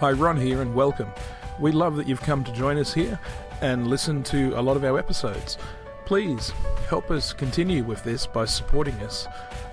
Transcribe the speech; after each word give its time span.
Hi, 0.00 0.12
Ron 0.12 0.36
here, 0.36 0.62
and 0.62 0.76
welcome. 0.76 1.10
We 1.58 1.72
love 1.72 1.96
that 1.96 2.06
you've 2.06 2.20
come 2.20 2.44
to 2.44 2.52
join 2.52 2.78
us 2.78 2.94
here 2.94 3.18
and 3.60 3.88
listen 3.88 4.22
to 4.22 4.52
a 4.56 4.62
lot 4.62 4.76
of 4.76 4.84
our 4.84 4.96
episodes. 4.96 5.58
Please 6.04 6.50
help 6.88 7.10
us 7.10 7.32
continue 7.32 7.82
with 7.82 8.04
this 8.04 8.24
by 8.24 8.44
supporting 8.44 8.94
us 9.00 9.26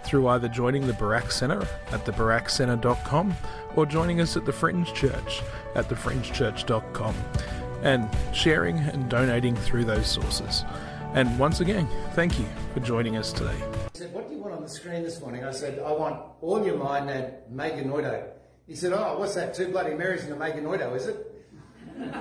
through 0.04 0.28
either 0.30 0.48
joining 0.48 0.88
the 0.88 0.94
Barak 0.94 1.32
Centre 1.32 1.62
at 1.92 2.06
thebarakcentre.com 2.06 3.36
or 3.76 3.86
joining 3.86 4.20
us 4.20 4.36
at 4.36 4.46
the 4.46 4.52
Fringe 4.52 4.92
Church 4.96 5.44
at 5.76 5.88
thefringechurch.com 5.90 7.16
and 7.84 8.10
sharing 8.34 8.80
and 8.80 9.08
donating 9.08 9.56
through 9.56 9.86
those 9.86 10.08
sources. 10.08 10.66
And 11.14 11.38
once 11.38 11.60
again, 11.60 11.88
thank 12.14 12.40
you 12.40 12.48
for 12.74 12.80
joining 12.80 13.16
us 13.16 13.32
today. 13.32 13.60
He 13.94 14.00
said, 14.00 14.12
What 14.12 14.28
do 14.28 14.34
you 14.34 14.42
want 14.42 14.56
on 14.56 14.64
the 14.64 14.70
screen 14.70 15.04
this 15.04 15.22
morning? 15.22 15.44
I 15.44 15.52
said, 15.52 15.78
I 15.86 15.92
want 15.92 16.20
all 16.42 16.66
your 16.66 16.80
mind 16.80 17.12
and 17.12 17.32
me 17.56 17.70
genoito. 17.70 18.35
He 18.68 18.76
said, 18.76 18.94
Oh, 18.94 19.20
what's 19.20 19.36
that? 19.36 19.54
Two 19.54 19.68
Bloody 19.70 19.94
Marys 19.94 20.24
and 20.24 20.34
a 20.34 20.36
me 20.36 20.52
genoito, 20.52 20.96
is 20.96 21.08
it? 21.08 21.46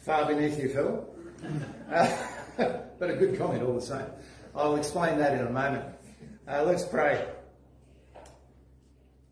Far 0.00 0.26
beneath 0.26 0.58
you, 0.58 0.68
Phil. 0.68 1.08
Uh, 1.90 2.16
but 2.98 3.10
a 3.10 3.14
good 3.14 3.38
comment 3.38 3.62
all 3.62 3.74
the 3.74 3.80
same. 3.80 4.06
I'll 4.54 4.76
explain 4.76 5.18
that 5.18 5.32
in 5.38 5.46
a 5.46 5.50
moment. 5.50 5.84
Uh, 6.46 6.64
let's 6.64 6.84
pray. 6.84 7.26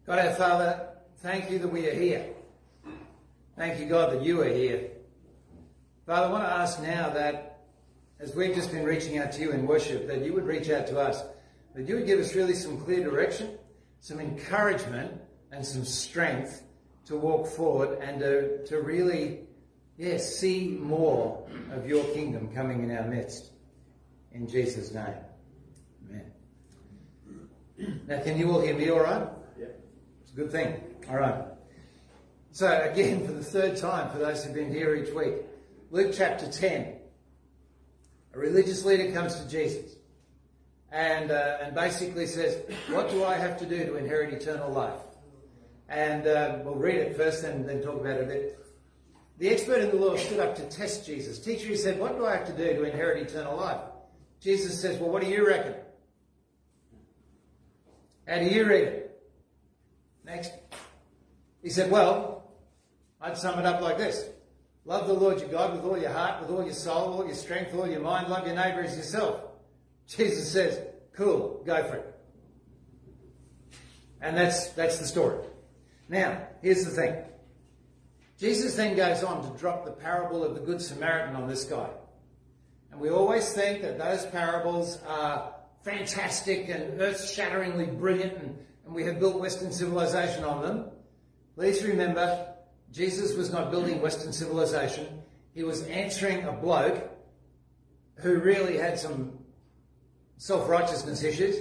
God 0.07 0.19
our 0.19 0.35
Father, 0.35 0.89
thank 1.19 1.51
you 1.51 1.59
that 1.59 1.69
we 1.69 1.89
are 1.89 1.95
here. 1.95 2.27
Thank 3.57 3.79
you, 3.79 3.87
God, 3.87 4.13
that 4.13 4.23
you 4.23 4.41
are 4.41 4.49
here. 4.49 4.91
Father, 6.07 6.29
I 6.29 6.31
want 6.31 6.45
to 6.45 6.51
ask 6.51 6.81
now 6.83 7.11
that 7.11 7.51
as 8.19 8.35
we've 8.35 8.55
just 8.55 8.71
been 8.71 8.85
reaching 8.85 9.19
out 9.19 9.33
to 9.33 9.41
you 9.41 9.53
in 9.53 9.67
worship, 9.67 10.07
that 10.07 10.25
you 10.25 10.33
would 10.33 10.47
reach 10.47 10.71
out 10.71 10.87
to 10.89 10.99
us, 10.99 11.23
that 11.75 11.89
you 11.89 11.97
would 11.97 12.07
give 12.07 12.19
us 12.19 12.35
really 12.35 12.55
some 12.55 12.81
clear 12.81 13.03
direction, 13.03 13.59
some 14.01 14.21
encouragement, 14.21 15.21
and 15.53 15.65
some 15.65 15.85
strength 15.85 16.63
to 17.07 17.17
walk 17.17 17.47
forward 17.47 17.99
and 18.01 18.21
to, 18.21 18.65
to 18.67 18.81
really, 18.81 19.41
yes, 19.97 20.37
see 20.37 20.69
more 20.81 21.47
of 21.73 21.89
your 21.89 22.05
kingdom 22.15 22.53
coming 22.55 22.83
in 22.83 22.97
our 22.97 23.05
midst. 23.05 23.51
In 24.33 24.47
Jesus' 24.49 24.93
name. 24.93 25.15
Amen. 26.09 26.33
Now, 28.07 28.23
can 28.23 28.39
you 28.39 28.51
all 28.53 28.61
hear 28.61 28.77
me 28.77 28.91
all 28.91 29.01
right? 29.01 29.27
Yeah. 29.59 29.67
It's 30.23 30.33
a 30.33 30.37
good 30.37 30.53
thing. 30.53 30.81
All 31.09 31.17
right. 31.17 31.45
So, 32.53 32.67
again, 32.93 33.27
for 33.27 33.33
the 33.33 33.45
third 33.45 33.77
time, 33.77 34.11
for 34.11 34.19
those 34.19 34.45
who've 34.45 34.55
been 34.55 34.73
here 34.73 34.95
each 34.95 35.13
week, 35.15 35.35
Luke 35.91 36.13
chapter 36.15 36.51
10. 36.51 36.97
A 38.33 38.39
religious 38.39 38.85
leader 38.85 39.11
comes 39.13 39.35
to 39.35 39.49
Jesus 39.49 39.97
and, 40.93 41.33
uh, 41.33 41.59
and 41.61 41.75
basically 41.75 42.27
says, 42.27 42.59
What 42.91 43.11
do 43.11 43.25
I 43.25 43.35
have 43.35 43.59
to 43.59 43.67
do 43.67 43.85
to 43.87 43.97
inherit 43.97 44.33
eternal 44.33 44.71
life? 44.71 45.01
And 45.91 46.27
uh, 46.29 46.61
we'll 46.65 46.77
read 46.77 46.95
it 46.95 47.17
first 47.17 47.43
and 47.43 47.69
then 47.69 47.83
talk 47.83 48.01
about 48.01 48.17
it 48.19 48.23
a 48.23 48.27
bit. 48.27 48.65
The 49.39 49.49
expert 49.49 49.81
in 49.81 49.91
the 49.91 49.97
law 49.97 50.17
stood 50.17 50.39
up 50.39 50.55
to 50.57 50.63
test 50.69 51.05
Jesus. 51.05 51.41
Teacher, 51.41 51.67
he 51.67 51.77
said, 51.77 51.99
What 51.99 52.17
do 52.17 52.25
I 52.25 52.37
have 52.37 52.47
to 52.47 52.53
do 52.53 52.75
to 52.75 52.85
inherit 52.85 53.29
eternal 53.29 53.57
life? 53.57 53.81
Jesus 54.41 54.81
says, 54.81 54.99
Well, 54.99 55.11
what 55.11 55.23
do 55.23 55.29
you 55.29 55.47
reckon? 55.47 55.75
How 58.29 58.39
do 58.39 58.45
you 58.45 58.65
read 58.67 58.85
it? 58.85 59.23
Next. 60.25 60.53
He 61.63 61.71
said, 61.71 61.91
Well, 61.91 62.45
I'd 63.21 63.37
sum 63.37 63.59
it 63.59 63.67
up 63.67 63.81
like 63.81 63.99
this 63.99 64.29
Love 64.85 65.09
the 65.09 65.15
Lord 65.15 65.41
your 65.41 65.49
God 65.49 65.75
with 65.75 65.85
all 65.85 65.99
your 65.99 66.13
heart, 66.13 66.41
with 66.41 66.51
all 66.51 66.65
your 66.65 66.73
soul, 66.73 67.15
all 67.15 67.27
your 67.27 67.35
strength, 67.35 67.75
all 67.75 67.89
your 67.89 68.01
mind. 68.01 68.29
Love 68.29 68.47
your 68.47 68.55
neighbour 68.55 68.83
as 68.83 68.97
yourself. 68.97 69.41
Jesus 70.07 70.53
says, 70.53 70.81
Cool, 71.15 71.63
go 71.67 71.83
for 71.83 71.97
it. 71.97 72.15
And 74.21 74.37
that's, 74.37 74.69
that's 74.71 74.99
the 74.99 75.07
story. 75.07 75.39
Now, 76.11 76.43
here's 76.61 76.85
the 76.85 76.91
thing. 76.91 77.15
Jesus 78.37 78.75
then 78.75 78.97
goes 78.97 79.23
on 79.23 79.49
to 79.49 79.59
drop 79.59 79.85
the 79.85 79.93
parable 79.93 80.43
of 80.43 80.55
the 80.55 80.61
Good 80.61 80.83
Samaritan 80.83 81.37
on 81.37 81.47
this 81.47 81.63
guy. 81.63 81.89
And 82.91 83.01
we 83.01 83.11
always 83.11 83.53
think 83.53 83.83
that 83.83 83.97
those 83.97 84.27
parables 84.27 84.99
are 85.07 85.55
fantastic 85.85 86.69
and 86.69 87.01
earth 87.01 87.31
shatteringly 87.31 87.87
brilliant, 87.87 88.37
and, 88.43 88.59
and 88.85 88.93
we 88.93 89.05
have 89.05 89.21
built 89.21 89.39
Western 89.39 89.71
civilization 89.71 90.43
on 90.43 90.63
them. 90.63 90.91
Please 91.55 91.85
remember, 91.85 92.55
Jesus 92.91 93.37
was 93.37 93.53
not 93.53 93.71
building 93.71 94.03
Western 94.03 94.33
civilization. 94.33 95.23
He 95.55 95.63
was 95.63 95.83
answering 95.85 96.45
a 96.45 96.53
bloke 96.53 97.09
who 98.17 98.41
really 98.41 98.79
had 98.79 98.99
some 98.99 99.39
self 100.39 100.69
righteousness 100.69 101.23
issues 101.23 101.57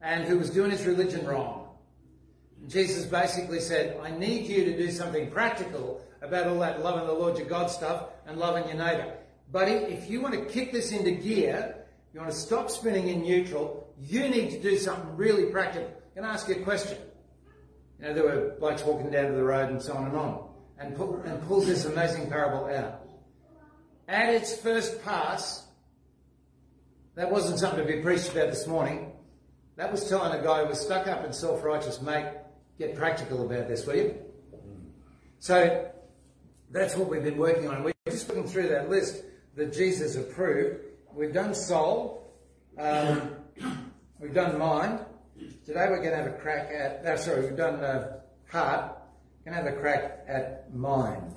and 0.00 0.24
who 0.24 0.38
was 0.38 0.48
doing 0.48 0.70
his 0.70 0.86
religion 0.86 1.26
wrong. 1.26 1.57
Jesus 2.66 3.04
basically 3.06 3.60
said, 3.60 3.98
I 4.02 4.10
need 4.10 4.46
you 4.46 4.64
to 4.64 4.76
do 4.76 4.90
something 4.90 5.30
practical 5.30 6.02
about 6.20 6.48
all 6.48 6.58
that 6.58 6.82
loving 6.82 7.06
the 7.06 7.12
Lord 7.12 7.38
your 7.38 7.46
God 7.46 7.70
stuff 7.70 8.06
and 8.26 8.38
loving 8.38 8.64
your 8.64 8.76
neighbour. 8.76 9.14
Buddy, 9.50 9.72
if 9.72 10.10
you 10.10 10.20
want 10.20 10.34
to 10.34 10.44
kick 10.44 10.72
this 10.72 10.92
into 10.92 11.12
gear, 11.12 11.86
you 12.12 12.20
want 12.20 12.32
to 12.32 12.38
stop 12.38 12.70
spinning 12.70 13.08
in 13.08 13.22
neutral, 13.22 13.88
you 14.00 14.28
need 14.28 14.50
to 14.50 14.60
do 14.60 14.76
something 14.76 15.16
really 15.16 15.46
practical. 15.46 15.90
Can 16.14 16.24
ask 16.24 16.48
you 16.48 16.56
a 16.56 16.60
question? 16.60 16.98
You 17.98 18.06
know, 18.06 18.14
there 18.14 18.24
were 18.24 18.56
blokes 18.58 18.82
walking 18.84 19.10
down 19.10 19.30
to 19.30 19.36
the 19.36 19.42
road 19.42 19.70
and 19.70 19.80
so 19.80 19.94
on 19.94 20.06
and 20.06 20.16
on, 20.16 20.48
and, 20.78 20.96
pull, 20.96 21.16
and 21.24 21.40
pulls 21.46 21.66
this 21.66 21.84
amazing 21.84 22.28
parable 22.28 22.66
out. 22.74 23.02
At 24.08 24.34
its 24.34 24.56
first 24.56 25.02
pass, 25.04 25.66
that 27.14 27.30
wasn't 27.30 27.58
something 27.58 27.86
to 27.86 27.92
be 27.92 28.00
preached 28.00 28.32
about 28.32 28.50
this 28.50 28.66
morning. 28.66 29.12
That 29.76 29.90
was 29.92 30.08
telling 30.08 30.38
a 30.38 30.42
guy 30.42 30.62
who 30.62 30.68
was 30.68 30.80
stuck 30.80 31.06
up 31.06 31.24
and 31.24 31.34
self 31.34 31.62
righteous, 31.64 32.00
mate, 32.00 32.26
get 32.78 32.94
practical 32.94 33.44
about 33.44 33.68
this, 33.68 33.86
will 33.86 33.96
you? 33.96 34.14
So 35.40 35.90
that's 36.70 36.96
what 36.96 37.08
we've 37.08 37.22
been 37.22 37.38
working 37.38 37.68
on. 37.68 37.82
We're 37.82 37.92
just 38.08 38.28
looking 38.28 38.46
through 38.46 38.68
that 38.68 38.88
list 38.88 39.22
that 39.56 39.72
Jesus 39.72 40.16
approved. 40.16 40.84
We've 41.12 41.32
done 41.32 41.54
soul, 41.54 42.32
um, 42.78 43.36
we've 44.20 44.34
done 44.34 44.58
mind. 44.58 45.00
Today 45.64 45.86
we're 45.88 45.98
going 45.98 46.10
to 46.10 46.16
have 46.16 46.26
a 46.26 46.38
crack 46.38 46.70
at, 46.72 47.04
uh, 47.04 47.16
sorry, 47.16 47.46
we've 47.46 47.56
done 47.56 47.76
uh, 47.76 48.20
heart. 48.50 48.96
We're 49.44 49.52
going 49.52 49.64
to 49.64 49.70
have 49.70 49.78
a 49.78 49.80
crack 49.80 50.24
at 50.28 50.74
mind. 50.74 51.34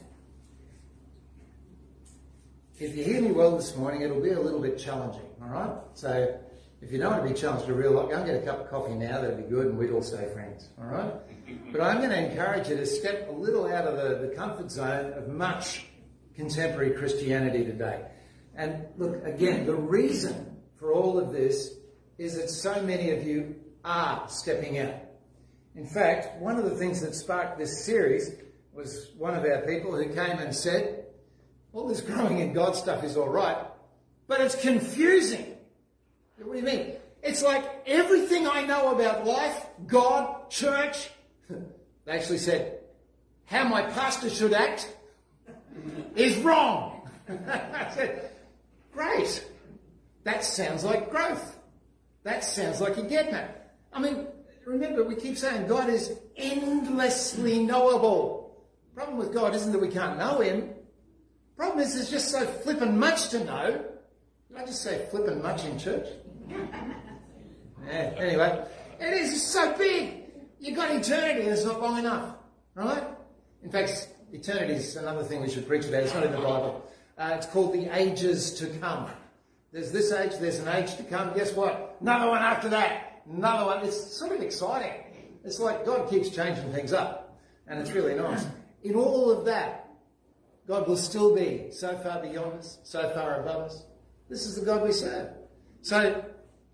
If 2.79 2.95
you 2.95 3.03
hear 3.03 3.21
me 3.21 3.31
well 3.31 3.55
this 3.55 3.75
morning, 3.75 4.01
it'll 4.01 4.21
be 4.21 4.31
a 4.31 4.39
little 4.39 4.59
bit 4.59 4.77
challenging, 4.77 5.29
all 5.41 5.49
right? 5.49 5.77
So 5.93 6.39
if 6.81 6.91
you 6.91 6.97
don't 6.97 7.11
want 7.11 7.27
to 7.27 7.33
be 7.33 7.39
challenged 7.39 7.69
a 7.69 7.73
real 7.73 7.91
lot, 7.91 8.09
go 8.09 8.17
and 8.17 8.25
get 8.25 8.35
a 8.35 8.41
cup 8.41 8.59
of 8.59 8.69
coffee 8.69 8.93
now, 8.93 9.21
that'd 9.21 9.37
be 9.37 9.43
good, 9.43 9.67
and 9.67 9.77
we'd 9.77 9.91
all 9.91 10.01
stay 10.01 10.27
friends, 10.33 10.69
all 10.79 10.87
right? 10.87 11.13
But 11.71 11.81
I'm 11.81 11.97
going 11.97 12.09
to 12.09 12.31
encourage 12.31 12.69
you 12.69 12.77
to 12.77 12.85
step 12.85 13.29
a 13.29 13.31
little 13.31 13.67
out 13.67 13.85
of 13.85 13.97
the, 13.97 14.27
the 14.27 14.35
comfort 14.35 14.71
zone 14.71 15.13
of 15.13 15.27
much 15.27 15.85
contemporary 16.35 16.91
Christianity 16.91 17.63
today. 17.63 18.05
And 18.55 18.85
look, 18.97 19.23
again, 19.25 19.65
the 19.65 19.75
reason 19.75 20.57
for 20.79 20.93
all 20.93 21.19
of 21.19 21.31
this 21.31 21.75
is 22.17 22.35
that 22.35 22.49
so 22.49 22.81
many 22.81 23.11
of 23.11 23.25
you 23.25 23.55
are 23.85 24.27
stepping 24.27 24.79
out. 24.79 24.95
In 25.75 25.85
fact, 25.87 26.41
one 26.41 26.57
of 26.57 26.65
the 26.65 26.75
things 26.75 27.01
that 27.01 27.15
sparked 27.15 27.57
this 27.57 27.85
series 27.85 28.31
was 28.73 29.11
one 29.17 29.35
of 29.35 29.43
our 29.43 29.61
people 29.61 29.95
who 29.95 30.05
came 30.13 30.39
and 30.39 30.55
said, 30.55 31.05
all 31.73 31.87
this 31.87 32.01
growing 32.01 32.39
in 32.39 32.53
God 32.53 32.75
stuff 32.75 33.03
is 33.03 33.15
all 33.15 33.29
right, 33.29 33.57
but 34.27 34.41
it's 34.41 34.55
confusing. 34.55 35.50
What 36.43 36.53
do 36.53 36.59
you 36.59 36.65
mean? 36.65 36.93
It's 37.21 37.43
like 37.43 37.63
everything 37.85 38.47
I 38.47 38.65
know 38.65 38.95
about 38.95 39.25
life, 39.25 39.65
God, 39.85 40.49
church, 40.49 41.09
they 41.49 42.11
actually 42.11 42.39
said, 42.39 42.79
how 43.45 43.67
my 43.67 43.83
pastor 43.83 44.29
should 44.29 44.53
act 44.53 44.91
is 46.15 46.37
wrong. 46.37 47.07
I 47.29 47.91
said, 47.93 48.31
great. 48.91 49.45
That 50.23 50.43
sounds 50.43 50.83
like 50.83 51.11
growth. 51.11 51.59
That 52.23 52.43
sounds 52.43 52.81
like 52.81 52.97
it. 52.97 53.55
I 53.93 53.99
mean, 53.99 54.27
remember, 54.65 55.03
we 55.03 55.15
keep 55.15 55.37
saying 55.37 55.67
God 55.67 55.89
is 55.89 56.11
endlessly 56.37 57.59
knowable. 57.59 58.57
Problem 58.95 59.17
with 59.17 59.33
God 59.33 59.55
isn't 59.55 59.71
that 59.71 59.81
we 59.81 59.89
can't 59.89 60.17
know 60.17 60.39
Him. 60.39 60.69
Problem 61.55 61.79
is, 61.79 61.93
there's 61.93 62.09
just 62.09 62.29
so 62.29 62.45
flippin' 62.45 62.97
much 62.97 63.29
to 63.29 63.43
know. 63.43 63.85
Did 64.49 64.57
I 64.57 64.65
just 64.65 64.81
say 64.81 65.07
flippin' 65.11 65.41
much 65.41 65.65
in 65.65 65.77
church? 65.77 66.07
yeah, 67.87 68.13
anyway, 68.17 68.65
it 68.99 69.13
is 69.13 69.45
so 69.45 69.75
big. 69.77 70.23
You've 70.59 70.75
got 70.75 70.91
eternity 70.91 71.47
it's 71.47 71.65
not 71.65 71.81
long 71.81 71.97
enough, 71.99 72.35
right? 72.75 73.03
In 73.63 73.71
fact, 73.71 74.09
eternity 74.31 74.73
is 74.73 74.95
another 74.95 75.23
thing 75.23 75.41
we 75.41 75.49
should 75.49 75.67
preach 75.67 75.85
about. 75.85 76.03
It's 76.03 76.13
not 76.13 76.23
in 76.23 76.31
the 76.31 76.37
Bible. 76.37 76.87
Uh, 77.17 77.33
it's 77.35 77.47
called 77.47 77.73
the 77.73 77.95
ages 77.95 78.53
to 78.55 78.67
come. 78.79 79.09
There's 79.71 79.91
this 79.91 80.11
age, 80.11 80.33
there's 80.39 80.59
an 80.59 80.67
age 80.67 80.95
to 80.97 81.03
come. 81.03 81.33
Guess 81.33 81.53
what? 81.53 81.97
Another 82.01 82.29
one 82.29 82.41
after 82.41 82.69
that. 82.69 83.21
Another 83.31 83.65
one. 83.65 83.85
It's 83.85 84.17
sort 84.17 84.33
of 84.33 84.41
exciting. 84.41 85.03
It's 85.43 85.59
like 85.59 85.85
God 85.85 86.09
keeps 86.09 86.29
changing 86.29 86.71
things 86.73 86.93
up. 86.93 87.39
And 87.67 87.79
it's 87.79 87.91
really 87.91 88.15
nice. 88.15 88.45
In 88.83 88.95
all 88.95 89.31
of 89.31 89.45
that, 89.45 89.87
God 90.67 90.87
will 90.87 90.97
still 90.97 91.35
be 91.35 91.69
so 91.71 91.97
far 91.97 92.21
beyond 92.21 92.59
us, 92.59 92.79
so 92.83 93.09
far 93.13 93.41
above 93.41 93.63
us. 93.63 93.83
This 94.29 94.45
is 94.45 94.55
the 94.55 94.65
God 94.65 94.83
we 94.83 94.91
serve. 94.91 95.29
So, 95.81 96.23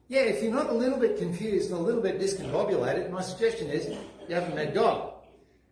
yeah, 0.08 0.22
if 0.22 0.42
you're 0.42 0.54
not 0.54 0.70
a 0.70 0.74
little 0.74 0.98
bit 0.98 1.18
confused 1.18 1.72
and 1.72 1.80
a 1.80 1.82
little 1.82 2.02
bit 2.02 2.20
discombobulated, 2.20 3.10
my 3.10 3.22
suggestion 3.22 3.70
is 3.70 3.88
you 4.28 4.36
haven't 4.36 4.56
met 4.56 4.74
God. 4.74 5.14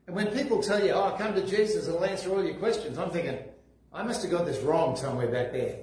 And 0.07 0.15
when 0.15 0.27
people 0.27 0.61
tell 0.61 0.83
you, 0.85 0.91
oh, 0.91 1.15
come 1.17 1.33
to 1.33 1.45
Jesus, 1.45 1.87
it'll 1.87 2.03
answer 2.03 2.29
all 2.31 2.43
your 2.43 2.55
questions, 2.55 2.97
I'm 2.97 3.09
thinking, 3.09 3.39
I 3.93 4.03
must 4.03 4.21
have 4.23 4.31
got 4.31 4.45
this 4.45 4.61
wrong 4.61 4.95
somewhere 4.95 5.27
back 5.27 5.51
there. 5.51 5.79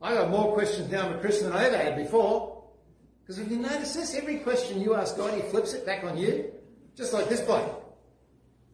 I 0.00 0.14
got 0.14 0.30
more 0.30 0.54
questions 0.54 0.90
now 0.90 1.06
I'm 1.06 1.16
a 1.16 1.18
Christian 1.18 1.48
than 1.50 1.56
I 1.56 1.66
ever 1.66 1.76
had 1.76 1.96
before. 1.96 2.64
Because 3.22 3.38
if 3.38 3.50
you 3.50 3.58
notice 3.58 3.94
this, 3.94 4.14
every 4.14 4.38
question 4.38 4.80
you 4.80 4.94
ask 4.94 5.16
God, 5.16 5.34
He 5.34 5.42
flips 5.42 5.74
it 5.74 5.84
back 5.84 6.04
on 6.04 6.16
you, 6.16 6.52
just 6.96 7.12
like 7.12 7.28
this 7.28 7.40
bloke. 7.40 7.80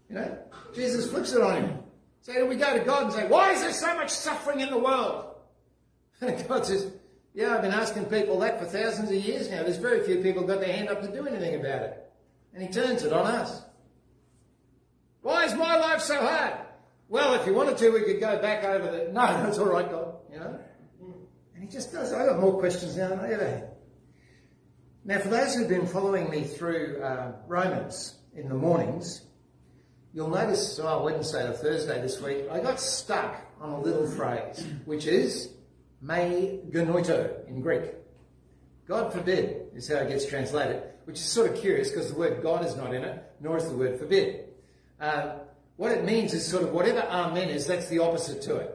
You 0.09 0.17
know, 0.17 0.39
Jesus 0.75 1.11
flips 1.11 1.33
it 1.33 1.43
on 1.43 1.57
him. 1.57 1.79
So 2.21 2.45
we 2.47 2.57
go 2.57 2.79
to 2.79 2.85
God 2.85 3.05
and 3.05 3.13
say, 3.13 3.27
Why 3.27 3.53
is 3.53 3.61
there 3.61 3.73
so 3.73 3.95
much 3.97 4.11
suffering 4.11 4.61
in 4.61 4.71
the 4.71 4.79
world? 4.79 5.25
And 6.23 6.49
God 6.49 6.65
says, 6.65 6.91
Yeah, 7.37 7.55
I've 7.55 7.61
been 7.61 7.73
asking 7.73 8.07
people 8.07 8.39
that 8.39 8.59
for 8.59 8.65
thousands 8.65 9.11
of 9.11 9.15
years 9.15 9.51
now. 9.51 9.63
There's 9.63 9.77
very 9.77 10.03
few 10.07 10.23
people 10.23 10.45
got 10.45 10.59
their 10.59 10.73
hand 10.73 10.89
up 10.89 11.03
to 11.03 11.09
do 11.09 11.27
anything 11.27 11.55
about 11.55 11.83
it. 11.83 12.11
And 12.55 12.63
He 12.63 12.71
turns 12.71 13.03
it 13.03 13.13
on 13.13 13.27
us. 13.27 13.63
Why 15.21 15.45
is 15.45 15.55
my 15.55 15.77
life 15.77 16.01
so 16.01 16.19
hard? 16.19 16.55
Well, 17.11 17.35
if 17.35 17.47
you 17.47 17.53
wanted 17.53 17.77
to, 17.77 17.91
we 17.91 18.05
could 18.05 18.21
go 18.21 18.41
back 18.41 18.65
over 18.65 18.91
the. 18.91 19.05
No, 19.13 19.27
that's 19.27 19.59
all 19.59 19.67
right, 19.67 19.89
God. 19.89 20.15
You 20.33 20.39
know? 20.41 20.59
And 21.55 21.63
He 21.63 21.69
just 21.69 21.93
does. 21.93 22.11
I've 22.15 22.27
got 22.27 22.41
more 22.41 22.59
questions 22.59 22.97
now 22.97 23.11
than 23.11 23.21
I 23.21 23.31
ever 23.35 23.47
had. 23.47 23.71
Now, 25.05 25.19
for 25.19 25.29
those 25.29 25.55
who've 25.55 25.69
been 25.69 25.87
following 25.87 26.31
me 26.31 26.43
through 26.43 27.03
uh, 27.03 27.33
Romans 27.47 28.15
in 28.35 28.49
the 28.49 28.55
mornings, 28.55 29.27
you'll 30.15 30.31
notice, 30.31 30.81
oh, 30.83 31.05
Wednesday 31.05 31.47
or 31.47 31.53
Thursday 31.53 32.01
this 32.01 32.19
week, 32.19 32.47
I 32.51 32.61
got 32.61 32.81
stuck 32.81 33.37
on 33.61 33.73
a 33.73 33.81
little 33.81 34.09
phrase, 34.09 34.67
which 34.87 35.07
is 35.07 35.51
me 36.07 36.61
genoito 36.71 37.47
in 37.49 37.61
Greek. 37.61 37.95
God 38.87 39.13
forbid 39.13 39.69
is 39.75 39.89
how 39.89 39.97
it 39.97 40.09
gets 40.09 40.27
translated, 40.27 40.83
which 41.05 41.17
is 41.17 41.25
sort 41.25 41.51
of 41.51 41.57
curious 41.57 41.91
because 41.91 42.13
the 42.13 42.19
word 42.19 42.43
God 42.43 42.65
is 42.65 42.77
not 42.77 42.95
in 42.95 43.03
it, 43.03 43.25
nor 43.41 43.57
is 43.57 43.69
the 43.69 43.77
word 43.77 43.99
forbid. 43.99 44.45
Uh, 45.01 45.39
what 45.77 45.93
it 45.93 46.05
means 46.05 46.33
is 46.33 46.47
sort 46.47 46.63
of 46.63 46.73
whatever 46.73 47.01
amen 47.01 47.49
is, 47.49 47.67
that's 47.67 47.89
the 47.89 47.99
opposite 47.99 48.43
to 48.43 48.57
it. 48.57 48.73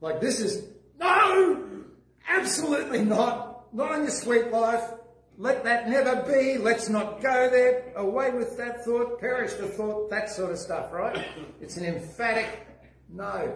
Like 0.00 0.20
this 0.20 0.40
is, 0.40 0.68
no, 1.00 1.64
absolutely 2.28 3.04
not, 3.04 3.74
not 3.74 3.92
in 3.92 4.02
your 4.02 4.10
sweet 4.10 4.50
life, 4.50 4.84
let 5.38 5.64
that 5.64 5.88
never 5.88 6.22
be. 6.22 6.56
Let's 6.56 6.88
not 6.88 7.20
go 7.20 7.50
there. 7.50 7.92
Away 7.96 8.30
with 8.30 8.56
that 8.56 8.84
thought. 8.84 9.20
Perish 9.20 9.52
the 9.54 9.66
thought. 9.66 10.08
That 10.08 10.30
sort 10.30 10.50
of 10.50 10.58
stuff, 10.58 10.90
right? 10.92 11.26
It's 11.60 11.76
an 11.76 11.84
emphatic 11.84 12.66
no. 13.12 13.52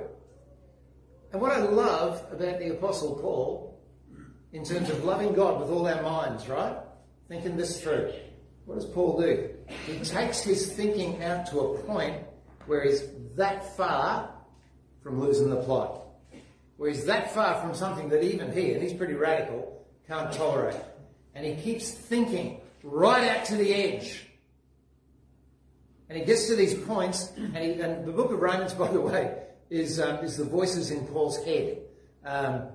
And 1.32 1.40
what 1.40 1.52
I 1.52 1.58
love 1.58 2.24
about 2.32 2.58
the 2.58 2.72
Apostle 2.72 3.14
Paul, 3.16 3.78
in 4.52 4.64
terms 4.64 4.90
of 4.90 5.04
loving 5.04 5.32
God 5.32 5.60
with 5.60 5.70
all 5.70 5.86
our 5.86 6.02
minds, 6.02 6.48
right? 6.48 6.76
Thinking 7.28 7.56
this 7.56 7.80
through. 7.80 8.12
What 8.66 8.74
does 8.76 8.86
Paul 8.86 9.20
do? 9.20 9.50
He 9.86 9.98
takes 10.00 10.42
his 10.42 10.72
thinking 10.72 11.22
out 11.22 11.46
to 11.46 11.60
a 11.60 11.78
point 11.78 12.24
where 12.66 12.84
he's 12.84 13.02
that 13.36 13.76
far 13.76 14.30
from 15.02 15.20
losing 15.20 15.50
the 15.50 15.62
plot. 15.62 16.02
Where 16.76 16.90
he's 16.90 17.04
that 17.04 17.32
far 17.32 17.60
from 17.60 17.74
something 17.74 18.08
that 18.08 18.22
even 18.24 18.52
he, 18.52 18.72
and 18.72 18.82
he's 18.82 18.94
pretty 18.94 19.14
radical, 19.14 19.84
can't 20.08 20.32
tolerate. 20.32 20.76
And 21.34 21.46
he 21.46 21.54
keeps 21.54 21.90
thinking 21.90 22.60
right 22.82 23.28
out 23.28 23.44
to 23.46 23.56
the 23.56 23.72
edge. 23.72 24.26
And 26.08 26.18
he 26.18 26.24
gets 26.24 26.48
to 26.48 26.56
these 26.56 26.74
points, 26.74 27.32
and, 27.36 27.56
he, 27.56 27.72
and 27.74 28.04
the 28.04 28.12
book 28.12 28.32
of 28.32 28.40
Romans, 28.40 28.74
by 28.74 28.88
the 28.88 29.00
way, 29.00 29.36
is, 29.70 30.00
um, 30.00 30.16
is 30.24 30.36
the 30.36 30.44
voices 30.44 30.90
in 30.90 31.06
Paul's 31.06 31.42
head. 31.44 31.78
Um, 32.24 32.68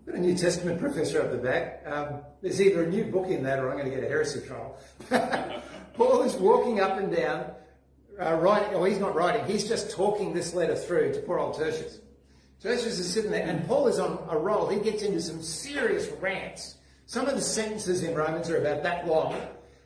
I've 0.00 0.06
got 0.06 0.14
a 0.16 0.20
New 0.20 0.36
Testament 0.36 0.78
professor 0.78 1.20
up 1.20 1.32
the 1.32 1.38
back. 1.38 1.82
Um, 1.86 2.20
there's 2.42 2.60
either 2.60 2.84
a 2.84 2.86
new 2.86 3.04
book 3.04 3.28
in 3.28 3.42
that 3.42 3.58
or 3.58 3.70
I'm 3.70 3.78
going 3.78 3.90
to 3.90 3.94
get 3.94 4.04
a 4.04 4.08
heresy 4.08 4.46
trial. 4.46 4.78
Paul 5.94 6.22
is 6.22 6.34
walking 6.34 6.80
up 6.80 6.98
and 6.98 7.14
down, 7.14 7.50
uh, 8.20 8.34
writing, 8.34 8.74
or 8.74 8.86
he's 8.86 8.98
not 8.98 9.14
writing, 9.14 9.44
he's 9.46 9.68
just 9.68 9.90
talking 9.90 10.34
this 10.34 10.54
letter 10.54 10.76
through 10.76 11.14
to 11.14 11.20
poor 11.20 11.38
old 11.38 11.56
Tertius. 11.58 11.98
Tertius 12.62 12.98
is 12.98 13.12
sitting 13.12 13.30
there, 13.30 13.46
and 13.46 13.66
Paul 13.66 13.88
is 13.88 13.98
on 13.98 14.26
a 14.30 14.38
roll. 14.38 14.68
He 14.68 14.78
gets 14.78 15.02
into 15.02 15.20
some 15.20 15.42
serious 15.42 16.08
rants 16.20 16.76
some 17.06 17.28
of 17.28 17.36
the 17.36 17.40
sentences 17.40 18.02
in 18.02 18.14
Romans 18.14 18.50
are 18.50 18.58
about 18.58 18.82
that 18.82 19.06
long. 19.06 19.34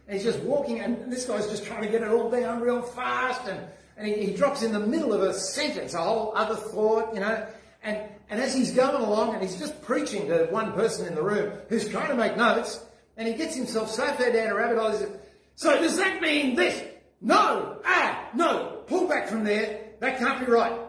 And 0.08 0.18
he's 0.18 0.24
just 0.24 0.40
walking, 0.40 0.80
and 0.80 1.12
this 1.12 1.26
guy's 1.26 1.46
just 1.48 1.64
trying 1.64 1.82
to 1.82 1.88
get 1.88 2.02
it 2.02 2.08
all 2.08 2.30
down 2.30 2.60
real 2.60 2.82
fast. 2.82 3.46
And, 3.46 3.60
and 4.00 4.08
he, 4.08 4.26
he 4.26 4.34
drops 4.34 4.62
in 4.62 4.72
the 4.72 4.80
middle 4.80 5.12
of 5.12 5.20
a 5.22 5.34
sentence, 5.34 5.92
a 5.92 5.98
whole 5.98 6.32
other 6.34 6.56
thought, 6.56 7.12
you 7.12 7.20
know. 7.20 7.46
And, 7.82 7.98
and 8.30 8.40
as 8.40 8.54
he's 8.54 8.72
going 8.72 9.02
along, 9.02 9.34
and 9.34 9.42
he's 9.42 9.58
just 9.58 9.82
preaching 9.82 10.26
to 10.28 10.46
one 10.46 10.72
person 10.72 11.06
in 11.06 11.14
the 11.14 11.22
room 11.22 11.52
who's 11.68 11.86
trying 11.86 12.08
to 12.08 12.14
make 12.14 12.34
notes, 12.34 12.82
and 13.18 13.28
he 13.28 13.34
gets 13.34 13.54
himself 13.54 13.90
so 13.90 14.06
far 14.06 14.32
down 14.32 14.48
a 14.48 14.54
rabbit 14.54 14.78
hole, 14.78 14.92
he 14.92 14.96
says, 14.96 15.16
So 15.54 15.78
does 15.78 15.98
that 15.98 16.22
mean 16.22 16.54
this? 16.54 16.82
No! 17.20 17.78
Ah! 17.84 18.30
No! 18.34 18.82
Pull 18.86 19.06
back 19.06 19.28
from 19.28 19.44
there. 19.44 19.80
That 20.00 20.18
can't 20.18 20.40
be 20.40 20.50
right. 20.50 20.80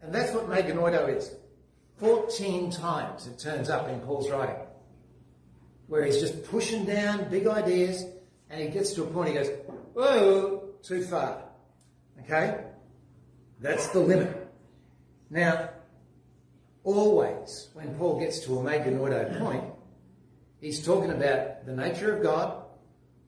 And 0.00 0.14
that's 0.14 0.32
what 0.32 0.48
me 0.48 0.58
genoito 0.58 1.16
is. 1.16 1.34
14 1.98 2.70
times 2.70 3.26
it 3.26 3.38
turns 3.40 3.68
up 3.68 3.88
in 3.88 3.98
Paul's 4.00 4.30
writing 4.30 4.56
where 5.88 6.04
he's 6.04 6.20
just 6.20 6.44
pushing 6.44 6.84
down 6.84 7.28
big 7.30 7.46
ideas 7.46 8.04
and 8.50 8.60
he 8.60 8.68
gets 8.68 8.92
to 8.92 9.02
a 9.02 9.06
point 9.06 9.30
he 9.30 9.34
goes, 9.34 9.50
whoa, 9.94 10.68
too 10.82 11.02
far. 11.04 11.42
Okay? 12.26 12.64
That's 13.60 13.86
the 13.88 14.00
limit. 14.00 14.50
Now, 15.30 15.70
always 16.84 17.68
when 17.74 17.94
Paul 17.96 18.20
gets 18.20 18.40
to 18.40 18.58
a 18.58 18.62
me 18.62 18.72
genoito 18.72 19.38
point, 19.38 19.64
he's 20.60 20.84
talking 20.84 21.10
about 21.10 21.66
the 21.66 21.74
nature 21.74 22.16
of 22.16 22.22
God 22.22 22.64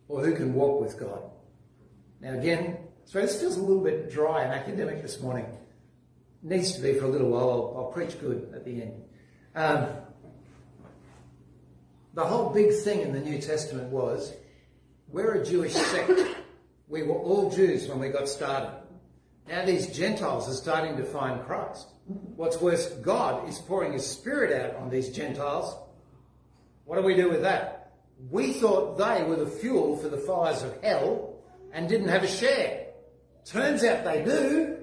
or 0.09 0.25
who 0.25 0.35
can 0.35 0.53
walk 0.55 0.81
with 0.81 0.99
God. 0.99 1.23
Now 2.21 2.35
again, 2.35 2.79
sorry, 3.05 3.27
this 3.27 3.41
feels 3.41 3.57
a 3.57 3.61
little 3.61 3.83
bit 3.83 4.11
dry 4.11 4.43
and 4.43 4.53
academic 4.53 5.03
this 5.03 5.21
morning. 5.21 5.47
Needs 6.43 6.73
to 6.73 6.81
be 6.81 6.95
for 6.95 7.07
a 7.07 7.09
little 7.09 7.31
while. 7.31 7.51
I'll, 7.51 7.75
I'll 7.77 7.93
preach 7.93 8.21
good 8.21 8.53
at 8.55 8.65
the 8.65 8.83
end. 8.83 9.03
Um, 9.55 9.89
the 12.15 12.25
whole 12.25 12.51
big 12.51 12.73
thing 12.75 13.01
in 13.01 13.13
the 13.13 13.21
New 13.21 13.41
Testament 13.41 13.91
was 13.91 14.33
we're 15.09 15.35
a 15.35 15.45
Jewish 15.45 15.73
sect. 15.73 16.13
We 16.89 17.03
were 17.03 17.17
all 17.17 17.51
Jews 17.51 17.87
when 17.89 17.99
we 17.99 18.09
got 18.09 18.29
started. 18.29 18.71
Now 19.49 19.65
these 19.65 19.87
Gentiles 19.87 20.49
are 20.49 20.55
starting 20.55 20.97
to 20.99 21.05
find 21.05 21.45
Christ. 21.47 21.89
What's 22.37 22.61
worse, 22.61 22.89
God 22.97 23.49
is 23.49 23.59
pouring 23.59 23.93
His 23.93 24.07
Spirit 24.07 24.53
out 24.53 24.77
on 24.77 24.91
these 24.91 25.09
Gentiles. 25.09 25.75
What 26.85 26.97
do 26.97 27.03
we 27.03 27.15
do 27.15 27.31
with 27.31 27.43
that? 27.43 27.93
We 28.31 28.53
thought 28.53 28.99
they 28.99 29.23
were 29.25 29.37
the 29.37 29.47
fuel 29.47 29.97
for 29.97 30.09
the 30.09 30.19
fires 30.19 30.63
of 30.63 30.83
hell 30.83 31.37
and 31.73 31.89
didn't 31.89 32.09
have 32.09 32.25
a 32.25 32.29
share. 32.29 32.87
Turns 33.45 33.85
out 33.85 34.05
they 34.05 34.23
do. 34.25 34.77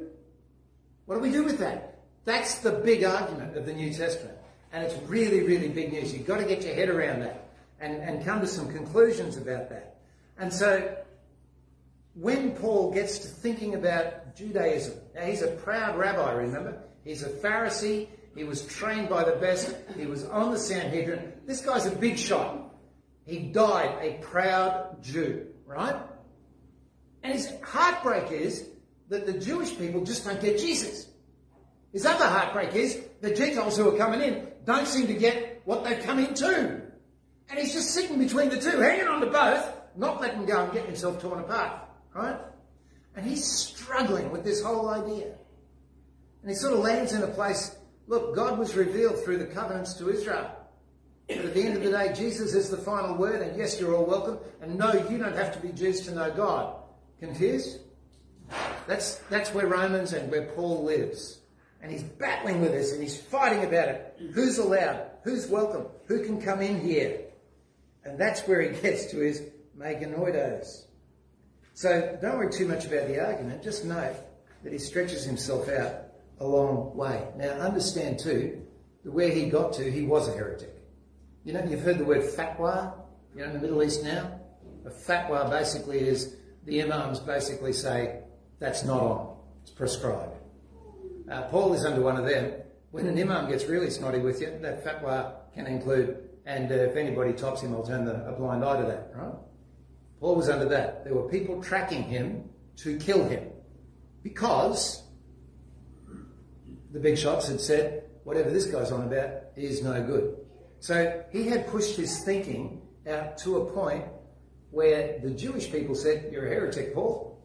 What 1.05 1.15
do 1.15 1.21
we 1.21 1.31
do 1.31 1.43
with 1.43 1.59
that? 1.59 1.99
That's 2.23 2.59
the 2.59 2.71
big 2.71 3.03
argument 3.03 3.55
of 3.55 3.65
the 3.65 3.73
New 3.73 3.93
Testament. 3.93 4.37
And 4.73 4.83
it's 4.83 4.95
really, 5.07 5.41
really 5.41 5.69
big 5.69 5.93
news. 5.93 6.13
You've 6.13 6.25
got 6.25 6.39
to 6.39 6.45
get 6.45 6.63
your 6.63 6.73
head 6.73 6.89
around 6.89 7.21
that 7.21 7.49
and, 7.79 7.95
and 8.01 8.25
come 8.25 8.41
to 8.41 8.47
some 8.47 8.71
conclusions 8.71 9.37
about 9.37 9.69
that. 9.69 9.97
And 10.37 10.51
so 10.51 10.97
when 12.15 12.51
Paul 12.53 12.91
gets 12.91 13.19
to 13.19 13.27
thinking 13.27 13.75
about 13.75 14.35
Judaism, 14.35 14.97
now 15.13 15.25
he's 15.25 15.41
a 15.41 15.47
proud 15.47 15.97
rabbi, 15.97 16.31
remember? 16.31 16.81
He's 17.03 17.23
a 17.23 17.29
Pharisee. 17.29 18.07
He 18.35 18.43
was 18.43 18.65
trained 18.65 19.09
by 19.09 19.23
the 19.23 19.35
best. 19.35 19.75
He 19.97 20.05
was 20.05 20.25
on 20.25 20.51
the 20.51 20.59
Sanhedrin. 20.59 21.33
This 21.45 21.61
guy's 21.61 21.85
a 21.85 21.91
big 21.91 22.17
shot. 22.17 22.73
He 23.25 23.39
died 23.39 23.97
a 24.01 24.13
proud 24.21 25.03
Jew, 25.03 25.47
right? 25.65 25.95
And 27.23 27.33
his 27.33 27.51
heartbreak 27.63 28.31
is 28.31 28.67
that 29.09 29.25
the 29.25 29.33
Jewish 29.33 29.77
people 29.77 30.03
just 30.03 30.25
don't 30.25 30.41
get 30.41 30.59
Jesus. 30.59 31.07
His 31.91 32.05
other 32.05 32.25
heartbreak 32.25 32.75
is 32.75 33.01
the 33.21 33.33
Gentiles 33.33 33.77
who 33.77 33.93
are 33.93 33.97
coming 33.97 34.21
in 34.21 34.47
don't 34.65 34.87
seem 34.87 35.07
to 35.07 35.13
get 35.13 35.61
what 35.65 35.83
they've 35.83 36.03
come 36.03 36.19
into. 36.19 36.81
And 37.49 37.59
he's 37.59 37.73
just 37.73 37.91
sitting 37.91 38.19
between 38.19 38.49
the 38.49 38.59
two, 38.59 38.79
hanging 38.79 39.07
on 39.07 39.21
to 39.21 39.27
both, 39.27 39.71
not 39.95 40.21
letting 40.21 40.45
go 40.45 40.63
and 40.63 40.73
getting 40.73 40.87
himself 40.87 41.21
torn 41.21 41.39
apart, 41.39 41.84
right? 42.15 42.39
And 43.15 43.25
he's 43.25 43.45
struggling 43.45 44.31
with 44.31 44.43
this 44.43 44.63
whole 44.63 44.89
idea. 44.89 45.33
And 46.41 46.49
he 46.49 46.55
sort 46.55 46.73
of 46.73 46.79
lands 46.79 47.13
in 47.13 47.21
a 47.21 47.27
place, 47.27 47.75
look, 48.07 48.35
God 48.35 48.57
was 48.57 48.75
revealed 48.75 49.23
through 49.23 49.37
the 49.37 49.45
covenants 49.45 49.93
to 49.95 50.09
Israel. 50.09 50.49
But 51.27 51.37
at 51.37 51.53
the 51.53 51.63
end 51.63 51.75
of 51.75 51.83
the 51.83 51.91
day, 51.91 52.13
Jesus 52.13 52.53
is 52.53 52.69
the 52.69 52.77
final 52.77 53.15
word, 53.15 53.41
and 53.41 53.57
yes, 53.57 53.79
you're 53.79 53.95
all 53.95 54.05
welcome. 54.05 54.37
And 54.61 54.77
no, 54.77 54.93
you 55.09 55.17
don't 55.17 55.35
have 55.35 55.53
to 55.53 55.59
be 55.59 55.71
Jews 55.71 56.01
to 56.01 56.13
know 56.13 56.31
God. 56.31 56.75
Confused? 57.19 57.79
That's, 58.87 59.15
that's 59.29 59.53
where 59.53 59.67
Romans 59.67 60.13
and 60.13 60.29
where 60.31 60.51
Paul 60.53 60.83
lives. 60.83 61.39
And 61.81 61.91
he's 61.91 62.03
battling 62.03 62.61
with 62.61 62.71
this, 62.71 62.93
and 62.93 63.01
he's 63.01 63.17
fighting 63.19 63.63
about 63.63 63.89
it. 63.89 64.19
Who's 64.33 64.57
allowed? 64.59 65.07
Who's 65.23 65.47
welcome? 65.47 65.87
Who 66.05 66.23
can 66.23 66.41
come 66.41 66.61
in 66.61 66.79
here? 66.79 67.21
And 68.03 68.19
that's 68.19 68.41
where 68.41 68.61
he 68.61 68.79
gets 68.79 69.07
to 69.07 69.17
his 69.17 69.41
me 69.75 69.95
genoitos. 69.95 70.85
So 71.75 72.17
don't 72.21 72.37
worry 72.37 72.53
too 72.53 72.69
much 72.69 72.85
about 72.85 73.09
the 73.09 73.19
argument. 73.19 73.61
Just 73.61 73.83
note 73.83 74.15
that 74.63 74.71
he 74.71 74.79
stretches 74.79 75.25
himself 75.25 75.67
out 75.67 76.05
a 76.39 76.47
long 76.47 76.95
way. 76.95 77.27
Now 77.35 77.49
understand 77.49 78.17
too 78.17 78.65
that 79.03 79.11
where 79.11 79.29
he 79.29 79.49
got 79.49 79.73
to, 79.73 79.91
he 79.91 80.03
was 80.03 80.29
a 80.29 80.31
heretic. 80.31 80.73
You 81.43 81.51
know, 81.51 81.65
you've 81.65 81.81
heard 81.81 81.97
the 81.97 82.05
word 82.05 82.23
fatwa, 82.23 82.93
you 83.35 83.41
know, 83.41 83.47
in 83.47 83.53
the 83.53 83.59
Middle 83.59 83.83
East 83.83 84.05
now. 84.05 84.39
A 84.85 84.89
fatwa 84.89 85.49
basically 85.49 85.99
is 85.99 86.37
the 86.63 86.81
imams 86.81 87.19
basically 87.19 87.73
say, 87.73 88.21
That's 88.59 88.85
not 88.85 89.01
on. 89.01 89.37
It's 89.63 89.71
prescribed. 89.71 90.37
Uh, 91.29 91.41
Paul 91.49 91.73
is 91.73 91.83
under 91.83 92.01
one 92.01 92.15
of 92.15 92.25
them. 92.25 92.53
When 92.91 93.05
an 93.05 93.19
imam 93.19 93.49
gets 93.49 93.65
really 93.65 93.89
snotty 93.89 94.19
with 94.19 94.39
you, 94.39 94.57
that 94.61 94.85
fatwa 94.85 95.33
can 95.53 95.67
include, 95.67 96.29
and 96.45 96.71
uh, 96.71 96.75
if 96.75 96.95
anybody 96.95 97.33
tops 97.33 97.61
him, 97.61 97.75
I'll 97.75 97.85
turn 97.85 98.05
the, 98.05 98.25
a 98.25 98.31
blind 98.31 98.63
eye 98.63 98.79
to 98.79 98.87
that, 98.87 99.11
right? 99.13 99.33
Paul 100.19 100.35
was 100.35 100.49
under 100.49 100.67
that. 100.69 101.03
There 101.03 101.13
were 101.13 101.29
people 101.29 101.61
tracking 101.61 102.03
him 102.03 102.49
to 102.77 102.97
kill 102.97 103.25
him 103.27 103.49
because 104.23 105.03
the 106.91 106.99
big 106.99 107.17
shots 107.17 107.47
had 107.47 107.59
said, 107.59 108.03
whatever 108.23 108.49
this 108.49 108.65
guy's 108.65 108.91
on 108.91 109.03
about 109.03 109.29
is 109.55 109.83
no 109.83 110.01
good. 110.03 110.37
So 110.79 111.23
he 111.31 111.47
had 111.47 111.67
pushed 111.67 111.95
his 111.95 112.23
thinking 112.23 112.81
out 113.07 113.37
to 113.39 113.57
a 113.57 113.71
point 113.71 114.05
where 114.71 115.19
the 115.19 115.31
Jewish 115.31 115.71
people 115.71 115.95
said, 115.95 116.29
You're 116.31 116.47
a 116.47 116.49
heretic, 116.49 116.93
Paul. 116.93 117.39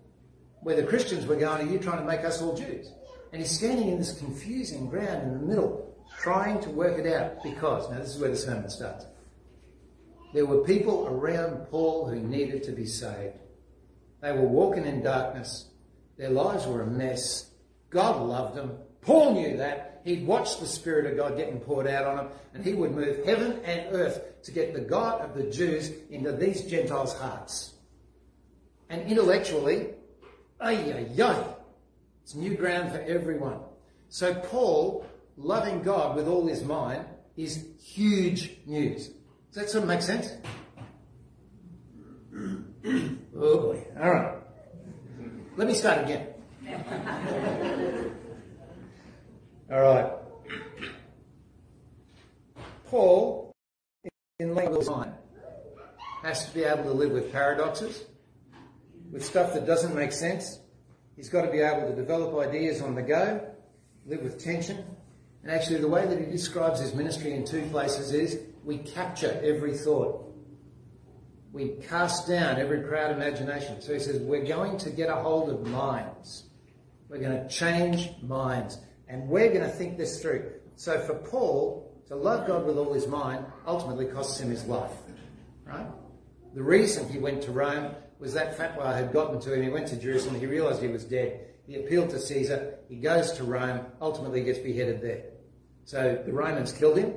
Where 0.63 0.77
the 0.77 0.83
Christians 0.83 1.27
were 1.27 1.37
going, 1.37 1.69
Are 1.69 1.73
you 1.73 1.79
trying 1.79 1.99
to 1.99 2.05
make 2.05 2.25
us 2.25 2.43
all 2.43 2.57
Jews? 2.57 2.93
And 3.33 3.41
he's 3.41 3.57
standing 3.57 3.89
in 3.89 3.99
this 3.99 4.19
confusing 4.19 4.89
ground 4.89 5.23
in 5.23 5.33
the 5.33 5.47
middle, 5.47 5.97
trying 6.19 6.61
to 6.63 6.71
work 6.71 6.99
it 6.99 7.13
out 7.13 7.43
because, 7.43 7.89
now 7.91 7.99
this 7.99 8.15
is 8.15 8.21
where 8.21 8.31
the 8.31 8.37
sermon 8.37 8.69
starts. 8.69 9.07
There 10.33 10.47
were 10.47 10.59
people 10.59 11.07
around 11.07 11.67
Paul 11.71 12.09
who 12.09 12.21
needed 12.21 12.63
to 12.65 12.73
be 12.73 12.87
saved. 12.87 13.35
They 14.21 14.33
were 14.33 14.43
walking 14.43 14.85
in 14.85 15.03
darkness. 15.03 15.67
Their 16.19 16.31
lives 16.31 16.67
were 16.67 16.83
a 16.83 16.87
mess. 16.87 17.51
God 17.89 18.21
loved 18.23 18.57
them. 18.57 18.79
Paul 19.01 19.35
knew 19.35 19.57
that. 19.57 20.03
He'd 20.05 20.27
watched 20.27 20.61
the 20.61 20.67
Spirit 20.67 21.07
of 21.07 21.17
God 21.17 21.37
getting 21.37 21.61
poured 21.61 21.87
out 21.87 22.07
on 22.07 22.19
him, 22.19 22.33
and 22.55 22.65
he 22.65 22.73
would 22.73 22.93
move 22.93 23.25
heaven 23.25 23.61
and 23.65 23.95
earth 23.95 24.43
to 24.45 24.53
get 24.53 24.73
the 24.73 24.81
God 24.81 25.21
of 25.21 25.35
the 25.35 25.51
Jews 25.51 25.91
into 26.11 26.33
these 26.33 26.63
Gentiles' 26.63 27.15
hearts. 27.15 27.75
And 28.89 29.03
intellectually, 29.11 29.89
ay, 30.61 30.75
ay, 30.75 31.23
ay, 31.23 31.45
it's 32.23 32.35
new 32.35 32.57
ground 32.57 32.93
for 32.93 33.01
everyone. 33.01 33.61
So 34.09 34.35
Paul, 34.35 35.07
loving 35.37 35.83
God 35.83 36.17
with 36.17 36.29
all 36.29 36.47
his 36.47 36.65
mind, 36.65 37.05
is 37.37 37.65
huge 37.83 38.57
news. 38.67 39.11
Does 39.53 39.63
that 39.63 39.71
sort 39.71 39.83
of 39.83 39.89
make 39.89 40.03
sense? 40.03 40.33
oh 42.35 43.59
boy. 43.59 43.85
All 44.01 44.11
right. 44.11 44.35
Let 45.57 45.67
me 45.67 45.75
start 45.75 46.05
again. 46.05 46.29
all 49.71 49.81
right. 49.81 50.13
Paul, 52.87 53.53
in 54.39 54.55
language 54.55 54.87
mind, 54.87 55.13
has 56.23 56.47
to 56.47 56.55
be 56.55 56.65
able 56.65 56.85
to 56.85 56.93
live 56.93 57.13
with 57.13 57.33
paradoxes, 57.33 58.05
with 59.13 59.25
stuff 59.25 59.55
that 59.55 59.67
doesn't 59.67 59.95
make 59.95 60.13
sense, 60.13 60.61
He's 61.21 61.29
got 61.29 61.43
to 61.43 61.51
be 61.51 61.61
able 61.61 61.87
to 61.87 61.95
develop 61.95 62.35
ideas 62.39 62.81
on 62.81 62.95
the 62.95 63.03
go, 63.03 63.47
live 64.07 64.23
with 64.23 64.43
tension. 64.43 64.83
And 65.43 65.53
actually, 65.53 65.81
the 65.81 65.89
way 65.89 66.07
that 66.07 66.19
he 66.19 66.25
describes 66.25 66.81
his 66.81 66.95
ministry 66.95 67.35
in 67.35 67.45
two 67.45 67.61
places 67.71 68.15
is 68.15 68.41
we 68.65 68.79
capture 68.79 69.41
every 69.43 69.77
thought. 69.77 70.27
We 71.53 71.71
cast 71.89 72.29
down 72.29 72.59
every 72.59 72.81
proud 72.81 73.11
imagination. 73.11 73.81
So 73.81 73.93
he 73.93 73.99
says, 73.99 74.21
we're 74.21 74.45
going 74.45 74.79
to 74.79 74.91
get 74.91 75.09
a 75.09 75.17
hold 75.17 75.51
of 75.51 75.67
minds. 75.67 76.45
We're 77.09 77.19
going 77.19 77.43
to 77.43 77.49
change 77.49 78.11
minds. 78.23 78.79
And 79.09 79.29
we're 79.29 79.49
going 79.49 79.63
to 79.63 79.69
think 79.69 79.99
this 79.99 80.23
through. 80.23 80.53
So 80.77 81.01
for 81.01 81.15
Paul, 81.15 81.93
to 82.09 82.15
love 82.15 82.47
God 82.47 82.67
with 82.67 82.79
all 82.79 82.93
his 82.93 83.07
mind 83.09 83.45
ultimately 83.67 84.07
costs 84.07 84.41
him 84.41 84.51
his 84.51 84.65
life. 84.67 84.93
Right? 85.65 85.87
The 86.55 86.63
reason 86.63 87.09
he 87.09 87.19
went 87.19 87.43
to 87.43 87.53
Rome 87.53 87.95
was 88.19 88.35
that 88.35 88.57
fatwa 88.57 88.95
had 88.95 89.13
gotten 89.13 89.41
to 89.41 89.55
him. 89.55 89.63
He 89.63 89.71
went 89.71 89.89
to 89.89 89.97
Jerusalem. 89.97 90.39
He 90.39 90.47
realised 90.47 90.83
he 90.83 90.89
was 90.89 91.05
dead. 91.05 91.47
He 91.67 91.77
appealed 91.77 92.11
to 92.11 92.19
Caesar. 92.19 92.79
He 92.89 92.97
goes 92.97 93.33
to 93.33 93.45
Rome. 93.45 93.87
Ultimately 94.01 94.43
gets 94.45 94.59
beheaded 94.59 95.01
there. 95.01 95.25
So 95.85 96.23
the 96.25 96.33
Romans 96.33 96.73
killed 96.73 96.99
him, 96.99 97.15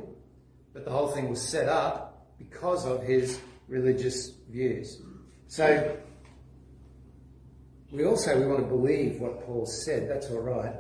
but 0.73 0.85
the 0.85 0.91
whole 0.91 1.07
thing 1.07 1.29
was 1.29 1.41
set 1.41 1.69
up 1.69 2.27
because 2.37 2.85
of 2.85 3.03
his 3.03 3.39
religious 3.67 4.31
views. 4.49 5.01
So 5.47 5.97
we 7.91 8.05
also 8.05 8.39
we 8.39 8.45
want 8.47 8.59
to 8.61 8.67
believe 8.67 9.19
what 9.19 9.45
Paul 9.45 9.65
said. 9.65 10.09
That's 10.09 10.29
all 10.31 10.41
right. 10.41 10.73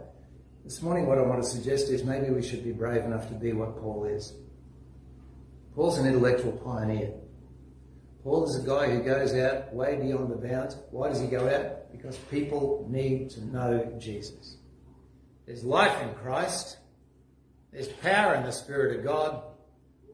This 0.63 0.81
morning, 0.81 1.05
what 1.07 1.17
I 1.17 1.21
want 1.21 1.43
to 1.43 1.49
suggest 1.49 1.89
is 1.89 2.03
maybe 2.03 2.29
we 2.29 2.41
should 2.41 2.63
be 2.63 2.71
brave 2.71 3.03
enough 3.03 3.27
to 3.27 3.33
be 3.33 3.53
what 3.53 3.79
Paul 3.79 4.05
is. 4.05 4.33
Paul's 5.75 5.97
an 5.97 6.07
intellectual 6.07 6.53
pioneer. 6.53 7.13
Paul 8.23 8.45
is 8.45 8.55
a 8.55 8.65
guy 8.65 8.89
who 8.89 9.03
goes 9.03 9.33
out 9.35 9.73
way 9.73 9.97
beyond 9.97 10.31
the 10.31 10.35
bounds. 10.35 10.77
Why 10.91 11.09
does 11.09 11.19
he 11.19 11.27
go 11.27 11.49
out? 11.49 11.91
Because 11.91 12.15
people 12.31 12.87
need 12.89 13.29
to 13.31 13.45
know 13.45 13.93
Jesus. 13.99 14.55
There's 15.45 15.63
life 15.63 16.01
in 16.01 16.13
Christ. 16.15 16.77
There's 17.73 17.89
power 17.89 18.35
in 18.35 18.43
the 18.43 18.51
Spirit 18.51 18.97
of 18.97 19.03
God. 19.03 19.43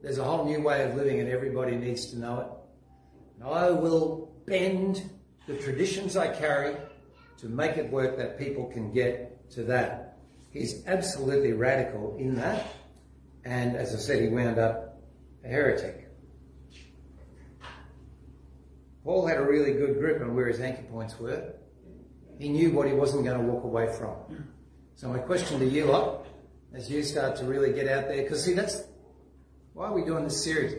There's 0.01 0.17
a 0.17 0.23
whole 0.23 0.45
new 0.45 0.61
way 0.61 0.89
of 0.89 0.95
living, 0.95 1.19
and 1.19 1.29
everybody 1.29 1.75
needs 1.75 2.07
to 2.11 2.19
know 2.19 2.39
it. 2.39 2.47
And 3.35 3.49
I 3.49 3.69
will 3.71 4.31
bend 4.45 5.09
the 5.47 5.57
traditions 5.57 6.15
I 6.15 6.27
carry 6.27 6.75
to 7.37 7.47
make 7.47 7.77
it 7.77 7.89
work 7.91 8.17
that 8.17 8.37
people 8.37 8.65
can 8.67 8.91
get 8.91 9.49
to 9.51 9.63
that. 9.63 10.17
He's 10.51 10.85
absolutely 10.87 11.53
radical 11.53 12.15
in 12.17 12.35
that. 12.35 12.67
And 13.45 13.75
as 13.75 13.93
I 13.93 13.97
said, 13.97 14.21
he 14.21 14.29
wound 14.29 14.57
up 14.57 15.01
a 15.43 15.47
heretic. 15.47 16.09
Paul 19.03 19.25
had 19.25 19.37
a 19.37 19.43
really 19.43 19.73
good 19.73 19.97
grip 19.97 20.21
on 20.21 20.35
where 20.35 20.47
his 20.47 20.59
anchor 20.59 20.83
points 20.83 21.17
were. 21.19 21.53
He 22.37 22.49
knew 22.49 22.71
what 22.71 22.87
he 22.87 22.93
wasn't 22.93 23.25
going 23.25 23.37
to 23.39 23.43
walk 23.43 23.63
away 23.63 23.91
from. 23.97 24.15
So 24.95 25.09
my 25.09 25.19
question 25.19 25.59
to 25.59 25.65
you 25.65 25.85
lot, 25.85 26.25
as 26.73 26.89
you 26.89 27.03
start 27.03 27.35
to 27.37 27.45
really 27.45 27.73
get 27.73 27.87
out 27.87 28.07
there, 28.07 28.21
because 28.21 28.43
see, 28.43 28.53
that's 28.53 28.83
why 29.79 29.87
are 29.87 29.93
we 29.93 30.03
doing 30.03 30.25
this 30.25 30.43
series? 30.43 30.75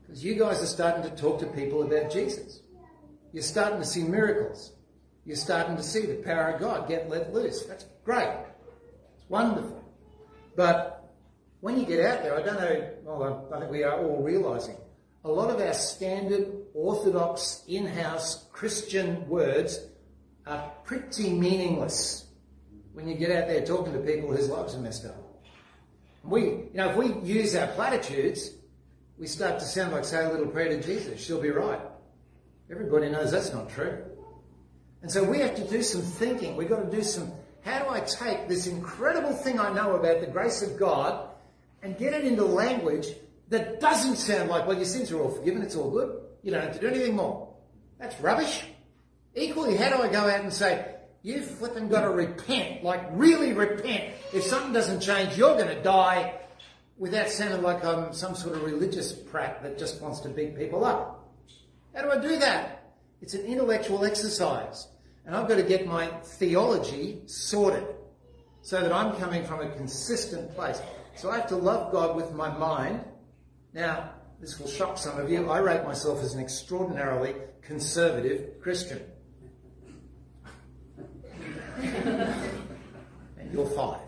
Because 0.00 0.24
you 0.24 0.34
guys 0.34 0.62
are 0.62 0.66
starting 0.66 1.02
to 1.02 1.14
talk 1.14 1.40
to 1.40 1.46
people 1.46 1.82
about 1.82 2.10
Jesus. 2.10 2.62
You're 3.32 3.42
starting 3.42 3.80
to 3.80 3.84
see 3.84 4.02
miracles. 4.02 4.72
You're 5.26 5.36
starting 5.36 5.76
to 5.76 5.82
see 5.82 6.06
the 6.06 6.14
power 6.14 6.52
of 6.52 6.58
God 6.58 6.88
get 6.88 7.10
let 7.10 7.34
loose. 7.34 7.66
That's 7.66 7.84
great. 8.02 8.30
It's 9.18 9.28
wonderful. 9.28 9.84
But 10.56 11.12
when 11.60 11.78
you 11.78 11.84
get 11.84 12.02
out 12.02 12.22
there, 12.22 12.34
I 12.34 12.40
don't 12.40 12.58
know, 12.58 12.90
well, 13.02 13.48
I 13.54 13.58
think 13.58 13.70
we 13.70 13.84
are 13.84 14.02
all 14.02 14.22
realizing 14.22 14.78
a 15.22 15.30
lot 15.30 15.50
of 15.50 15.60
our 15.60 15.74
standard 15.74 16.46
orthodox 16.72 17.62
in-house 17.68 18.46
Christian 18.52 19.28
words 19.28 19.86
are 20.46 20.72
pretty 20.84 21.28
meaningless 21.28 22.24
when 22.94 23.06
you 23.06 23.16
get 23.16 23.30
out 23.30 23.48
there 23.48 23.66
talking 23.66 23.92
to 23.92 23.98
people 23.98 24.34
whose 24.34 24.48
lives 24.48 24.74
are 24.74 24.80
messed 24.80 25.04
up. 25.04 25.23
We, 26.24 26.42
you 26.42 26.70
know, 26.74 26.90
if 26.90 26.96
we 26.96 27.12
use 27.22 27.54
our 27.54 27.66
platitudes, 27.68 28.50
we 29.18 29.26
start 29.26 29.58
to 29.58 29.64
sound 29.64 29.92
like 29.92 30.04
say 30.04 30.24
a 30.24 30.30
little 30.30 30.46
prayer 30.46 30.68
to 30.68 30.82
Jesus. 30.82 31.20
She'll 31.22 31.40
be 31.40 31.50
right. 31.50 31.80
Everybody 32.70 33.10
knows 33.10 33.30
that's 33.30 33.52
not 33.52 33.68
true. 33.70 34.02
And 35.02 35.10
so 35.10 35.22
we 35.22 35.38
have 35.40 35.54
to 35.56 35.68
do 35.68 35.82
some 35.82 36.00
thinking. 36.00 36.56
We've 36.56 36.68
got 36.68 36.90
to 36.90 36.96
do 36.96 37.02
some, 37.02 37.30
how 37.62 37.80
do 37.80 37.90
I 37.90 38.00
take 38.00 38.48
this 38.48 38.66
incredible 38.66 39.34
thing 39.34 39.60
I 39.60 39.72
know 39.72 39.96
about 39.96 40.20
the 40.20 40.26
grace 40.26 40.62
of 40.62 40.78
God 40.78 41.28
and 41.82 41.98
get 41.98 42.14
it 42.14 42.24
into 42.24 42.44
language 42.44 43.08
that 43.50 43.80
doesn't 43.80 44.16
sound 44.16 44.48
like, 44.48 44.66
well, 44.66 44.76
your 44.76 44.86
sins 44.86 45.12
are 45.12 45.20
all 45.20 45.30
forgiven, 45.30 45.60
it's 45.60 45.76
all 45.76 45.90
good. 45.90 46.22
You 46.42 46.52
don't 46.52 46.62
have 46.62 46.72
to 46.74 46.80
do 46.80 46.88
anything 46.88 47.16
more. 47.16 47.54
That's 47.98 48.18
rubbish. 48.20 48.64
Equally, 49.34 49.76
how 49.76 49.94
do 49.94 50.02
I 50.02 50.08
go 50.08 50.20
out 50.20 50.40
and 50.40 50.52
say, 50.52 50.93
you've 51.24 51.50
flipping 51.50 51.88
got 51.88 52.02
to 52.02 52.10
repent, 52.10 52.84
like 52.84 53.00
really 53.10 53.52
repent. 53.52 54.14
If 54.32 54.44
something 54.44 54.72
doesn't 54.72 55.00
change, 55.00 55.36
you're 55.36 55.56
going 55.56 55.74
to 55.74 55.82
die 55.82 56.34
without 56.96 57.28
sounding 57.28 57.62
like 57.62 57.84
I'm 57.84 58.12
some 58.12 58.36
sort 58.36 58.54
of 58.54 58.62
religious 58.62 59.12
prat 59.12 59.60
that 59.64 59.76
just 59.76 60.00
wants 60.00 60.20
to 60.20 60.28
beat 60.28 60.56
people 60.56 60.84
up. 60.84 61.28
How 61.92 62.02
do 62.02 62.12
I 62.12 62.18
do 62.18 62.38
that? 62.38 62.92
It's 63.20 63.34
an 63.34 63.44
intellectual 63.46 64.04
exercise. 64.04 64.86
And 65.26 65.34
I've 65.34 65.48
got 65.48 65.56
to 65.56 65.62
get 65.62 65.86
my 65.86 66.06
theology 66.22 67.22
sorted 67.26 67.86
so 68.62 68.80
that 68.80 68.92
I'm 68.92 69.16
coming 69.16 69.44
from 69.44 69.60
a 69.60 69.70
consistent 69.70 70.54
place. 70.54 70.80
So 71.16 71.30
I 71.30 71.38
have 71.38 71.48
to 71.48 71.56
love 71.56 71.90
God 71.90 72.14
with 72.14 72.32
my 72.32 72.56
mind 72.56 73.02
now, 73.74 74.10
this 74.40 74.60
will 74.60 74.68
shock 74.68 74.98
some 74.98 75.18
of 75.18 75.28
you. 75.28 75.50
I 75.50 75.58
rate 75.58 75.82
myself 75.84 76.22
as 76.22 76.34
an 76.34 76.40
extraordinarily 76.40 77.34
conservative 77.60 78.60
Christian. 78.60 79.02
And 81.76 83.52
you're 83.52 83.66
fired. 83.66 84.00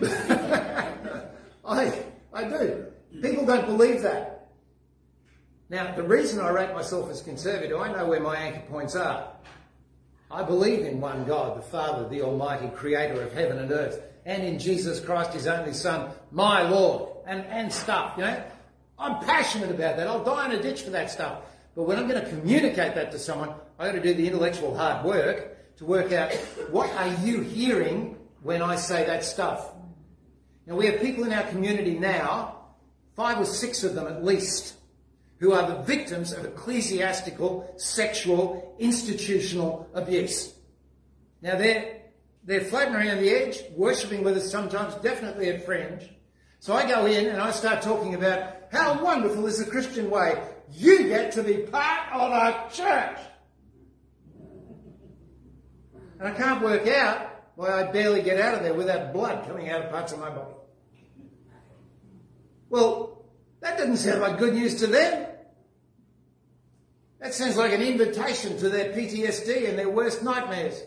I, 1.64 2.02
I 2.32 2.44
do. 2.44 2.86
People 3.20 3.46
don't 3.46 3.66
believe 3.66 4.02
that. 4.02 4.50
Now, 5.68 5.94
the 5.94 6.02
reason 6.02 6.40
I 6.40 6.50
rate 6.50 6.74
myself 6.74 7.10
as 7.10 7.22
conservative, 7.22 7.80
I 7.80 7.92
know 7.92 8.06
where 8.06 8.20
my 8.20 8.36
anchor 8.36 8.62
points 8.68 8.94
are. 8.94 9.28
I 10.30 10.42
believe 10.42 10.84
in 10.84 11.00
one 11.00 11.24
God, 11.24 11.56
the 11.56 11.62
Father, 11.62 12.08
the 12.08 12.22
Almighty, 12.22 12.68
creator 12.68 13.22
of 13.22 13.32
heaven 13.32 13.58
and 13.58 13.70
earth, 13.70 14.00
and 14.24 14.42
in 14.42 14.58
Jesus 14.58 15.00
Christ, 15.00 15.32
his 15.32 15.46
only 15.46 15.72
Son, 15.72 16.10
my 16.30 16.62
Lord, 16.62 17.10
and, 17.26 17.44
and 17.46 17.72
stuff, 17.72 18.14
you 18.16 18.24
know. 18.24 18.42
I'm 18.98 19.18
passionate 19.24 19.70
about 19.70 19.96
that. 19.96 20.06
I'll 20.06 20.22
die 20.22 20.46
in 20.46 20.52
a 20.52 20.62
ditch 20.62 20.82
for 20.82 20.90
that 20.90 21.10
stuff. 21.10 21.38
But 21.74 21.84
when 21.84 21.98
I'm 21.98 22.06
going 22.06 22.22
to 22.22 22.28
communicate 22.28 22.94
that 22.94 23.10
to 23.12 23.18
someone, 23.18 23.54
I've 23.78 23.92
got 23.92 23.92
to 23.92 24.02
do 24.02 24.14
the 24.14 24.26
intellectual 24.26 24.76
hard 24.76 25.04
work 25.04 25.56
to 25.76 25.84
work 25.84 26.12
out 26.12 26.32
what 26.70 26.90
are 26.94 27.14
you 27.24 27.40
hearing 27.40 28.16
when 28.42 28.62
I 28.62 28.76
say 28.76 29.04
that 29.04 29.24
stuff. 29.24 29.72
Now 30.66 30.76
we 30.76 30.86
have 30.86 31.00
people 31.00 31.24
in 31.24 31.32
our 31.32 31.44
community 31.44 31.98
now, 31.98 32.66
five 33.16 33.38
or 33.38 33.44
six 33.44 33.82
of 33.84 33.94
them 33.94 34.06
at 34.06 34.24
least, 34.24 34.74
who 35.38 35.52
are 35.52 35.66
the 35.66 35.82
victims 35.82 36.32
of 36.32 36.44
ecclesiastical, 36.44 37.74
sexual, 37.76 38.76
institutional 38.78 39.88
abuse. 39.94 40.54
Now 41.40 41.56
they're, 41.56 42.02
they're 42.44 42.60
floating 42.60 42.94
around 42.94 43.18
the 43.18 43.30
edge, 43.30 43.58
worshipping 43.76 44.22
with 44.22 44.36
us 44.36 44.50
sometimes, 44.50 44.94
definitely 44.96 45.48
at 45.48 45.64
fringe. 45.64 46.08
So 46.60 46.74
I 46.74 46.86
go 46.86 47.06
in 47.06 47.26
and 47.26 47.40
I 47.40 47.50
start 47.50 47.82
talking 47.82 48.14
about 48.14 48.54
how 48.70 49.02
wonderful 49.02 49.46
is 49.46 49.58
the 49.58 49.68
Christian 49.68 50.08
way. 50.10 50.40
You 50.70 51.08
get 51.08 51.32
to 51.32 51.42
be 51.42 51.58
part 51.58 52.12
of 52.12 52.30
a 52.30 52.70
church. 52.72 53.18
And 56.22 56.32
I 56.32 56.36
can't 56.36 56.62
work 56.62 56.86
out 56.86 57.50
why 57.56 57.82
I 57.82 57.90
barely 57.90 58.22
get 58.22 58.40
out 58.40 58.54
of 58.54 58.62
there 58.62 58.74
without 58.74 59.12
blood 59.12 59.44
coming 59.44 59.70
out 59.70 59.82
of 59.82 59.90
parts 59.90 60.12
of 60.12 60.20
my 60.20 60.30
body. 60.30 60.54
Well, 62.70 63.24
that 63.58 63.76
doesn't 63.76 63.96
sound 63.96 64.20
like 64.20 64.38
good 64.38 64.54
news 64.54 64.76
to 64.76 64.86
them. 64.86 65.26
That 67.18 67.34
sounds 67.34 67.56
like 67.56 67.72
an 67.72 67.82
invitation 67.82 68.56
to 68.58 68.68
their 68.68 68.92
PTSD 68.92 69.68
and 69.68 69.76
their 69.76 69.88
worst 69.90 70.22
nightmares. 70.22 70.80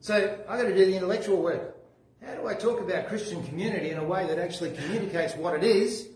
So 0.00 0.44
I've 0.48 0.58
got 0.58 0.66
to 0.66 0.74
do 0.74 0.84
the 0.86 0.96
intellectual 0.96 1.40
work. 1.40 1.76
How 2.26 2.34
do 2.34 2.48
I 2.48 2.54
talk 2.54 2.80
about 2.80 3.06
Christian 3.06 3.44
community 3.44 3.90
in 3.90 3.98
a 3.98 4.04
way 4.04 4.26
that 4.26 4.40
actually 4.40 4.72
communicates 4.72 5.36
what 5.36 5.54
it 5.54 5.62
is? 5.62 6.08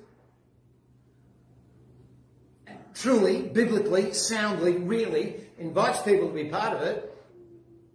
Truly, 2.95 3.43
biblically, 3.43 4.13
soundly, 4.13 4.73
really 4.73 5.47
invites 5.61 6.01
people 6.03 6.29
to 6.29 6.35
be 6.35 6.47
part 6.47 6.75
of 6.75 6.83
it 6.83 7.15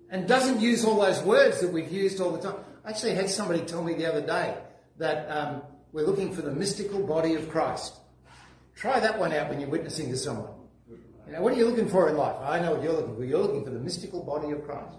and 0.10 0.28
doesn't 0.28 0.62
use 0.62 0.86
all 0.86 1.02
those 1.02 1.22
words 1.24 1.60
that 1.60 1.74
we've 1.74 1.92
used 1.92 2.22
all 2.22 2.32
the 2.32 2.40
time. 2.40 2.56
I 2.86 2.92
actually 2.92 3.16
had 3.16 3.30
somebody 3.30 3.62
tell 3.62 3.84
me 3.84 3.96
the 3.96 4.06
other 4.06 4.22
day 4.22 4.56
that 4.98 5.28
um, 5.30 5.62
we're 5.92 6.06
looking 6.06 6.32
for 6.32 6.44
the 6.44 6.52
mystical 6.52 7.06
body 7.06 7.34
of 7.34 7.50
Christ. 7.50 7.96
Try 8.76 9.00
that 9.00 9.18
one 9.18 9.34
out 9.34 9.50
when 9.50 9.60
you're 9.60 9.70
witnessing 9.70 10.10
to 10.12 10.18
someone. 10.18 10.52
You 11.26 11.34
know, 11.34 11.42
what 11.42 11.54
are 11.54 11.56
you 11.56 11.66
looking 11.66 11.90
for 11.90 12.08
in 12.08 12.18
life? 12.18 12.36
I 12.40 12.60
know 12.60 12.74
what 12.74 12.84
you're 12.84 12.94
looking 12.94 13.16
for. 13.16 13.26
You're 13.26 13.42
looking 13.42 13.64
for 13.64 13.72
the 13.72 13.80
mystical 13.80 14.24
body 14.24 14.52
of 14.52 14.64
Christ. 14.64 14.96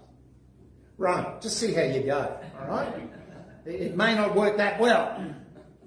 Run. 0.97 1.39
Just 1.39 1.57
see 1.57 1.73
how 1.73 1.83
you 1.83 2.03
go. 2.03 2.37
All 2.59 2.67
right? 2.67 2.93
It 3.65 3.95
may 3.95 4.13
not 4.13 4.35
work 4.35 4.57
that 4.57 4.79
well. 4.79 5.23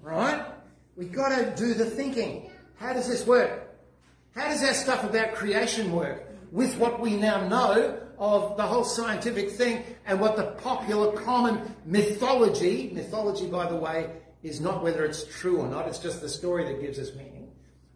Right? 0.00 0.46
We've 0.96 1.12
got 1.12 1.36
to 1.36 1.54
do 1.56 1.74
the 1.74 1.84
thinking. 1.84 2.50
How 2.76 2.94
does 2.94 3.06
this 3.06 3.26
work? 3.26 3.68
How 4.34 4.48
does 4.48 4.62
our 4.62 4.72
stuff 4.72 5.04
about 5.04 5.34
creation 5.34 5.92
work 5.92 6.29
with 6.50 6.76
what 6.78 7.00
we 7.00 7.16
now 7.16 7.46
know 7.48 8.00
of 8.18 8.56
the 8.56 8.62
whole 8.62 8.84
scientific 8.84 9.50
thing 9.50 9.82
and 10.06 10.20
what 10.20 10.36
the 10.36 10.44
popular 10.62 11.12
common 11.12 11.74
mythology, 11.86 12.90
mythology, 12.92 13.46
by 13.46 13.68
the 13.68 13.76
way, 13.76 14.10
is 14.42 14.60
not 14.60 14.82
whether 14.82 15.04
it's 15.04 15.24
true 15.38 15.58
or 15.58 15.68
not, 15.68 15.86
it's 15.86 15.98
just 15.98 16.20
the 16.20 16.28
story 16.28 16.64
that 16.64 16.80
gives 16.80 16.98
us 16.98 17.14
meaning. 17.14 17.50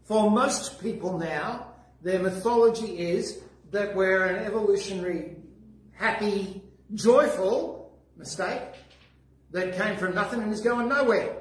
For 0.05 0.31
most 0.31 0.81
people 0.81 1.19
now, 1.19 1.69
their 2.03 2.19
mythology 2.19 2.99
is 2.99 3.41
that 3.71 3.95
we're 3.95 4.25
an 4.25 4.45
evolutionary, 4.45 5.37
happy, 5.93 6.63
joyful 6.95 7.99
mistake 8.17 8.63
that 9.51 9.75
came 9.77 9.97
from 9.97 10.15
nothing 10.15 10.43
and 10.43 10.53
is 10.53 10.61
going 10.61 10.89
nowhere. 10.89 11.37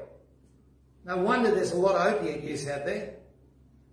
No 1.05 1.17
wonder 1.17 1.51
there's 1.51 1.73
a 1.73 1.77
lot 1.77 1.95
of 1.95 2.13
opiate 2.13 2.43
use 2.43 2.67
out 2.67 2.85
there. 2.85 3.15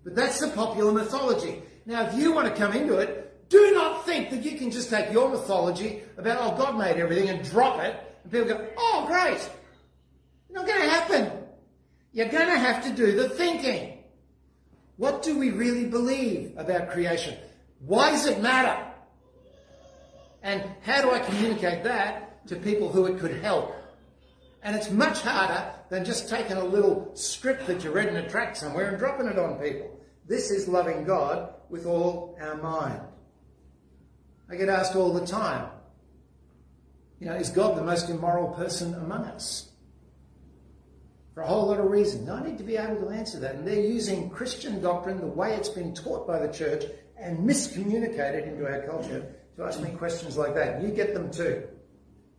But 0.05 0.15
that's 0.15 0.41
the 0.41 0.49
popular 0.49 0.93
mythology. 0.93 1.63
Now, 1.91 2.07
if 2.07 2.15
you 2.15 2.33
want 2.33 2.47
to 2.47 2.55
come 2.55 2.73
into 2.73 2.99
it, 2.99 3.49
do 3.49 3.73
not 3.75 4.07
think 4.07 4.31
that 4.31 4.45
you 4.45 4.57
can 4.57 4.71
just 4.71 4.91
take 4.91 5.11
your 5.11 5.29
mythology 5.29 6.03
about, 6.17 6.39
oh, 6.41 6.57
God 6.57 6.79
made 6.79 6.97
everything 6.99 7.29
and 7.29 7.45
drop 7.51 7.81
it, 7.81 7.97
and 8.23 8.31
people 8.31 8.47
go, 8.47 8.65
oh, 8.77 9.07
great. 9.09 9.41
Not 10.51 10.69
going 10.69 10.83
to 10.83 10.89
happen. 10.89 11.33
You're 12.13 12.29
going 12.29 12.47
to 12.47 12.59
have 12.61 12.85
to 12.85 12.91
do 12.93 13.17
the 13.17 13.29
thinking. 13.29 14.05
What 14.99 15.25
do 15.25 15.37
we 15.37 15.51
really 15.51 15.85
believe 15.85 16.55
about 16.57 16.91
creation? 16.91 17.37
Why 17.81 18.13
does 18.13 18.25
it 18.25 18.41
matter? 18.41 18.87
And 20.45 20.63
how 20.83 21.03
do 21.03 21.11
I 21.11 21.19
communicate 21.19 21.83
that 21.83 22.47
to 22.47 22.55
people 22.55 22.89
who 22.89 23.07
it 23.07 23.19
could 23.19 23.43
help? 23.43 23.75
And 24.63 24.77
it's 24.77 24.93
much 24.93 25.23
harder 25.23 25.73
than 25.89 26.05
just 26.05 26.29
taking 26.29 26.57
a 26.57 26.65
little 26.65 27.11
script 27.17 27.67
that 27.67 27.83
you 27.83 27.91
read 27.91 28.07
in 28.07 28.17
a 28.17 28.29
tract 28.29 28.59
somewhere 28.59 28.91
and 28.91 28.97
dropping 28.97 29.27
it 29.27 29.41
on 29.41 29.59
people. 29.59 30.00
This 30.31 30.53
is 30.53 30.69
loving 30.69 31.03
God 31.03 31.55
with 31.71 31.87
all 31.87 32.39
our 32.41 32.55
mind. 32.55 33.01
I 34.49 34.55
get 34.55 34.69
asked 34.69 34.95
all 34.95 35.13
the 35.13 35.27
time, 35.27 35.69
you 37.19 37.27
know, 37.27 37.35
is 37.35 37.51
God 37.51 37.77
the 37.77 37.83
most 37.83 38.09
immoral 38.09 38.53
person 38.55 38.95
among 38.95 39.25
us? 39.25 39.73
For 41.35 41.43
a 41.43 41.49
whole 41.49 41.67
lot 41.67 41.81
of 41.81 41.91
reasons. 41.91 42.29
I 42.29 42.45
need 42.47 42.59
to 42.59 42.65
be 42.65 42.77
able 42.77 43.01
to 43.01 43.09
answer 43.09 43.41
that. 43.41 43.57
And 43.57 43.67
they're 43.67 43.81
using 43.81 44.31
Christian 44.31 44.81
doctrine, 44.81 45.21
the 45.21 45.27
way 45.27 45.57
it's 45.57 45.69
been 45.69 45.93
taught 45.95 46.29
by 46.29 46.39
the 46.39 46.53
church, 46.53 46.85
and 47.19 47.39
miscommunicated 47.39 48.47
into 48.47 48.65
our 48.67 48.83
culture 48.83 49.35
to 49.57 49.65
ask 49.65 49.81
me 49.81 49.91
questions 49.91 50.37
like 50.37 50.55
that. 50.55 50.81
You 50.81 50.91
get 50.91 51.13
them 51.13 51.33
too. 51.33 51.65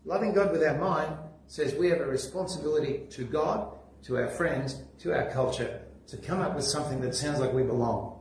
Loving 0.06 0.34
God 0.34 0.54
with 0.54 0.64
our 0.64 0.78
mind 0.78 1.14
says 1.48 1.76
we 1.76 1.90
have 1.90 2.00
a 2.00 2.06
responsibility 2.06 3.02
to 3.10 3.26
God, 3.26 3.76
to 4.04 4.16
our 4.16 4.30
friends, 4.30 4.82
to 5.00 5.14
our 5.14 5.30
culture, 5.30 5.81
to 6.12 6.18
come 6.18 6.42
up 6.42 6.56
with 6.56 6.66
something 6.66 7.00
that 7.02 7.16
sounds 7.16 7.40
like 7.40 7.54
we 7.54 7.64
belong. 7.64 8.20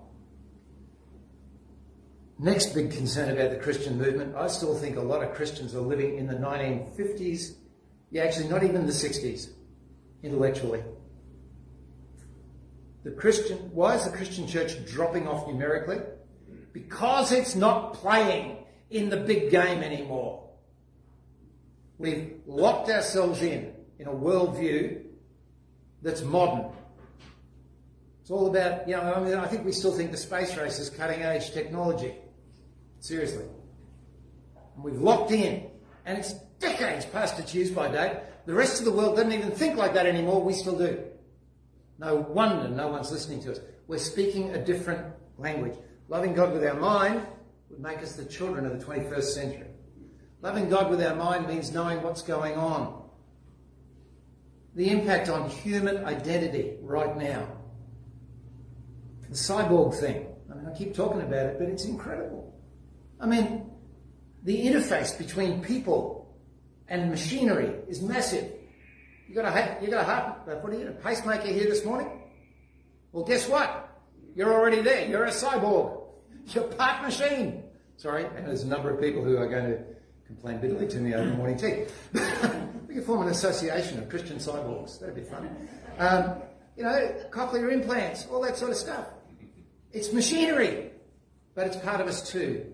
Next 2.39 2.73
big 2.73 2.93
concern 2.93 3.31
about 3.37 3.51
the 3.51 3.57
Christian 3.57 3.99
movement, 3.99 4.37
I 4.37 4.47
still 4.47 4.77
think 4.77 4.97
a 4.97 5.01
lot 5.01 5.25
of 5.25 5.35
Christians 5.35 5.75
are 5.75 5.81
living 5.81 6.17
in 6.17 6.29
the 6.29 6.35
1950s, 6.35 7.57
yeah, 8.11 8.23
actually 8.23 8.49
not 8.49 8.63
even 8.63 8.87
the 8.87 8.93
60s, 8.93 9.51
intellectually. 10.23 10.83
The 13.03 13.11
Christian, 13.11 13.59
why 13.75 13.97
is 13.97 14.05
the 14.05 14.17
Christian 14.17 14.47
church 14.47 14.85
dropping 14.87 15.27
off 15.27 15.49
numerically? 15.49 15.99
Because 16.73 17.33
it's 17.33 17.57
not 17.57 17.95
playing 17.95 18.57
in 18.91 19.11
the 19.11 19.17
big 19.17 19.51
game 19.51 19.83
anymore. 19.83 20.49
We've 21.99 22.37
locked 22.47 22.89
ourselves 22.89 23.43
in, 23.43 23.75
in 23.99 24.07
a 24.07 24.13
worldview 24.13 25.03
that's 26.03 26.23
modern. 26.23 26.73
It's 28.31 28.39
all 28.39 28.47
about, 28.47 28.87
you 28.87 28.95
know, 28.95 29.13
I 29.13 29.19
mean, 29.19 29.35
I 29.35 29.49
think 29.49 29.65
we 29.65 29.73
still 29.73 29.91
think 29.91 30.13
the 30.13 30.17
space 30.17 30.57
race 30.57 30.79
is 30.79 30.89
cutting 30.89 31.21
edge 31.21 31.51
technology. 31.51 32.15
Seriously. 33.01 33.45
And 34.77 34.85
we've 34.85 35.01
locked 35.01 35.33
in. 35.33 35.69
And 36.07 36.17
it's 36.17 36.35
decades 36.61 37.05
past 37.07 37.41
its 37.41 37.53
use 37.53 37.73
by 37.73 37.89
date. 37.89 38.21
The 38.47 38.55
rest 38.55 38.79
of 38.79 38.85
the 38.85 38.93
world 38.93 39.17
doesn't 39.17 39.33
even 39.33 39.51
think 39.51 39.77
like 39.77 39.95
that 39.95 40.07
anymore. 40.07 40.45
We 40.45 40.53
still 40.53 40.79
do. 40.79 41.03
No 41.99 42.15
wonder 42.15 42.69
no 42.69 42.87
one's 42.87 43.11
listening 43.11 43.43
to 43.43 43.51
us. 43.51 43.59
We're 43.89 43.99
speaking 43.99 44.51
a 44.51 44.65
different 44.65 45.13
language. 45.37 45.77
Loving 46.07 46.33
God 46.33 46.53
with 46.53 46.65
our 46.65 46.79
mind 46.79 47.27
would 47.69 47.81
make 47.81 47.99
us 47.99 48.13
the 48.13 48.27
children 48.27 48.65
of 48.65 48.79
the 48.79 48.87
21st 48.87 49.25
century. 49.25 49.71
Loving 50.41 50.69
God 50.69 50.89
with 50.89 51.03
our 51.03 51.17
mind 51.17 51.49
means 51.49 51.73
knowing 51.73 52.01
what's 52.01 52.23
going 52.23 52.55
on. 52.55 53.03
The 54.77 54.89
impact 54.89 55.29
on 55.29 55.51
human 55.51 56.05
identity 56.05 56.77
right 56.81 57.17
now. 57.17 57.57
The 59.31 59.37
cyborg 59.37 59.95
thing. 59.95 60.27
I 60.51 60.55
mean, 60.57 60.67
I 60.67 60.77
keep 60.77 60.95
talking 60.95 61.21
about 61.21 61.47
it, 61.47 61.59
but 61.59 61.69
it's 61.69 61.85
incredible. 61.85 62.53
I 63.21 63.27
mean, 63.27 63.71
the 64.43 64.67
interface 64.67 65.17
between 65.17 65.63
people 65.63 66.37
and 66.89 67.09
machinery 67.11 67.77
is 67.89 68.03
massive. 68.03 68.51
You 69.29 69.37
got 69.37 69.45
a 69.45 69.79
you 69.81 69.89
got 69.89 70.01
a 70.01 70.05
heart, 70.05 70.41
uh, 70.49 70.55
what 70.57 70.73
are 70.73 70.79
you, 70.79 70.89
a 70.89 70.91
pacemaker 70.91 71.47
here 71.47 71.67
this 71.67 71.85
morning? 71.85 72.11
Well, 73.13 73.25
guess 73.25 73.49
what? 73.49 73.89
You're 74.35 74.53
already 74.53 74.83
there. 74.83 75.09
You're 75.09 75.27
a 75.27 75.31
cyborg. 75.31 76.01
You're 76.49 76.65
part 76.65 77.03
machine. 77.03 77.63
Sorry, 77.97 78.25
and 78.25 78.47
there's 78.47 78.65
a 78.65 78.67
number 78.67 78.91
of 78.91 79.01
people 79.01 79.23
who 79.23 79.37
are 79.37 79.47
going 79.47 79.67
to 79.67 79.85
complain 80.27 80.59
bitterly 80.59 80.89
to 80.89 80.99
me 80.99 81.15
over 81.15 81.31
morning 81.37 81.57
tea. 81.57 81.85
we 82.89 82.95
could 82.95 83.05
form 83.05 83.23
an 83.23 83.29
association 83.29 83.99
of 83.99 84.09
Christian 84.09 84.39
cyborgs. 84.39 84.99
That'd 84.99 85.15
be 85.15 85.23
fun. 85.23 85.69
Um, 85.99 86.43
you 86.77 86.83
know, 86.83 87.15
cochlear 87.31 87.73
implants, 87.73 88.27
all 88.33 88.41
that 88.43 88.57
sort 88.57 88.71
of 88.73 88.77
stuff. 88.77 89.07
It's 89.93 90.13
machinery, 90.13 90.91
but 91.55 91.67
it's 91.67 91.77
part 91.77 92.01
of 92.01 92.07
us 92.07 92.31
too. 92.31 92.73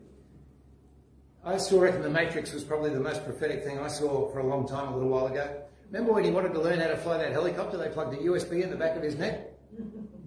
I 1.44 1.56
still 1.58 1.80
reckon 1.80 2.02
The 2.02 2.10
Matrix 2.10 2.52
was 2.52 2.64
probably 2.64 2.90
the 2.90 3.00
most 3.00 3.24
prophetic 3.24 3.64
thing 3.64 3.78
I 3.78 3.88
saw 3.88 4.30
for 4.32 4.40
a 4.40 4.46
long 4.46 4.66
time, 4.68 4.88
a 4.88 4.96
little 4.96 5.08
while 5.08 5.26
ago. 5.26 5.62
Remember 5.90 6.12
when 6.12 6.24
he 6.24 6.30
wanted 6.30 6.52
to 6.52 6.60
learn 6.60 6.80
how 6.80 6.88
to 6.88 6.96
fly 6.96 7.18
that 7.18 7.32
helicopter? 7.32 7.78
They 7.78 7.88
plugged 7.88 8.14
a 8.14 8.18
USB 8.18 8.62
in 8.62 8.70
the 8.70 8.76
back 8.76 8.96
of 8.96 9.02
his 9.02 9.14
neck, 9.14 9.52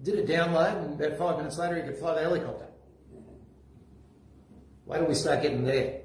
did 0.02 0.18
a 0.18 0.24
download, 0.24 0.82
and 0.82 1.00
about 1.00 1.18
five 1.18 1.36
minutes 1.36 1.58
later 1.58 1.76
he 1.76 1.82
could 1.82 1.98
fly 1.98 2.14
the 2.14 2.22
helicopter. 2.22 2.66
Why 4.86 4.98
don't 4.98 5.08
we 5.08 5.14
start 5.14 5.42
getting 5.42 5.62
there? 5.62 6.00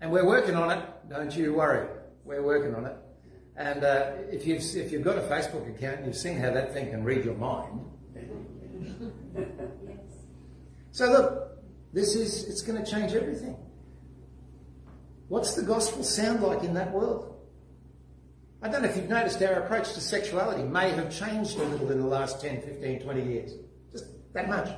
And 0.00 0.12
we're 0.12 0.26
working 0.26 0.54
on 0.54 0.70
it. 0.70 0.84
Don't 1.08 1.34
you 1.34 1.54
worry. 1.54 1.88
We're 2.24 2.42
working 2.42 2.74
on 2.74 2.84
it. 2.84 2.96
And 3.56 3.82
uh, 3.82 4.12
if 4.30 4.46
you've 4.46 4.62
if 4.76 4.92
you've 4.92 5.02
got 5.02 5.18
a 5.18 5.22
Facebook 5.22 5.68
account, 5.74 6.06
you've 6.06 6.16
seen 6.16 6.36
how 6.36 6.52
that 6.52 6.72
thing 6.72 6.90
can 6.90 7.04
read 7.04 7.24
your 7.24 7.34
mind. 7.34 7.80
So 10.92 11.10
look, 11.10 11.58
this 11.92 12.14
is 12.14 12.44
it's 12.44 12.62
going 12.62 12.82
to 12.82 12.88
change 12.88 13.12
everything. 13.12 13.56
What's 15.28 15.54
the 15.54 15.62
gospel 15.62 16.04
sound 16.04 16.42
like 16.42 16.62
in 16.62 16.74
that 16.74 16.92
world? 16.92 17.34
I 18.60 18.68
don't 18.68 18.82
know 18.82 18.88
if 18.88 18.96
you've 18.96 19.08
noticed 19.08 19.42
our 19.42 19.54
approach 19.54 19.94
to 19.94 20.00
sexuality 20.00 20.62
may 20.62 20.90
have 20.90 21.10
changed 21.10 21.58
a 21.58 21.64
little 21.64 21.90
in 21.90 22.00
the 22.00 22.06
last 22.06 22.40
10, 22.40 22.60
15, 22.60 23.00
20 23.00 23.22
years. 23.24 23.52
Just 23.90 24.04
that 24.34 24.48
much. 24.48 24.68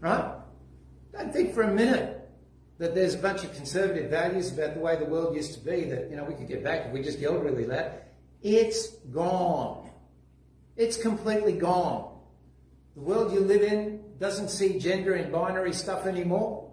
Right? 0.00 0.34
Don't 1.12 1.32
think 1.32 1.54
for 1.54 1.62
a 1.62 1.72
minute 1.72 2.28
that 2.78 2.94
there's 2.94 3.14
a 3.14 3.18
bunch 3.18 3.44
of 3.44 3.54
conservative 3.54 4.10
values 4.10 4.50
about 4.50 4.74
the 4.74 4.80
way 4.80 4.96
the 4.96 5.04
world 5.04 5.36
used 5.36 5.52
to 5.52 5.60
be 5.60 5.84
that, 5.84 6.10
you 6.10 6.16
know, 6.16 6.24
we 6.24 6.34
could 6.34 6.48
get 6.48 6.64
back 6.64 6.86
if 6.86 6.92
we 6.92 7.02
just 7.02 7.18
yelled 7.18 7.44
really 7.44 7.66
loud. 7.66 7.92
It's 8.42 8.88
gone. 9.12 9.90
It's 10.76 10.96
completely 10.96 11.52
gone. 11.52 12.18
The 12.94 13.02
world 13.02 13.32
you 13.32 13.40
live 13.40 13.62
in 13.62 13.99
doesn't 14.20 14.50
see 14.50 14.78
gender 14.78 15.16
in 15.16 15.32
binary 15.32 15.72
stuff 15.72 16.06
anymore. 16.06 16.70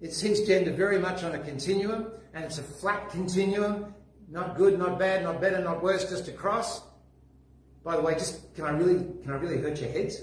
It 0.00 0.12
sees 0.12 0.46
gender 0.46 0.72
very 0.72 0.98
much 0.98 1.24
on 1.24 1.34
a 1.34 1.38
continuum, 1.38 2.08
and 2.34 2.44
it's 2.44 2.58
a 2.58 2.62
flat 2.62 3.08
continuum. 3.10 3.94
Not 4.28 4.56
good, 4.56 4.78
not 4.78 4.98
bad, 4.98 5.24
not 5.24 5.40
better, 5.40 5.58
not 5.58 5.82
worse, 5.82 6.08
just 6.08 6.28
across. 6.28 6.82
By 7.82 7.96
the 7.96 8.02
way, 8.02 8.14
just 8.14 8.54
can 8.54 8.66
I 8.66 8.70
really 8.70 9.06
can 9.22 9.32
I 9.32 9.36
really 9.36 9.58
hurt 9.58 9.80
your 9.80 9.90
heads? 9.90 10.20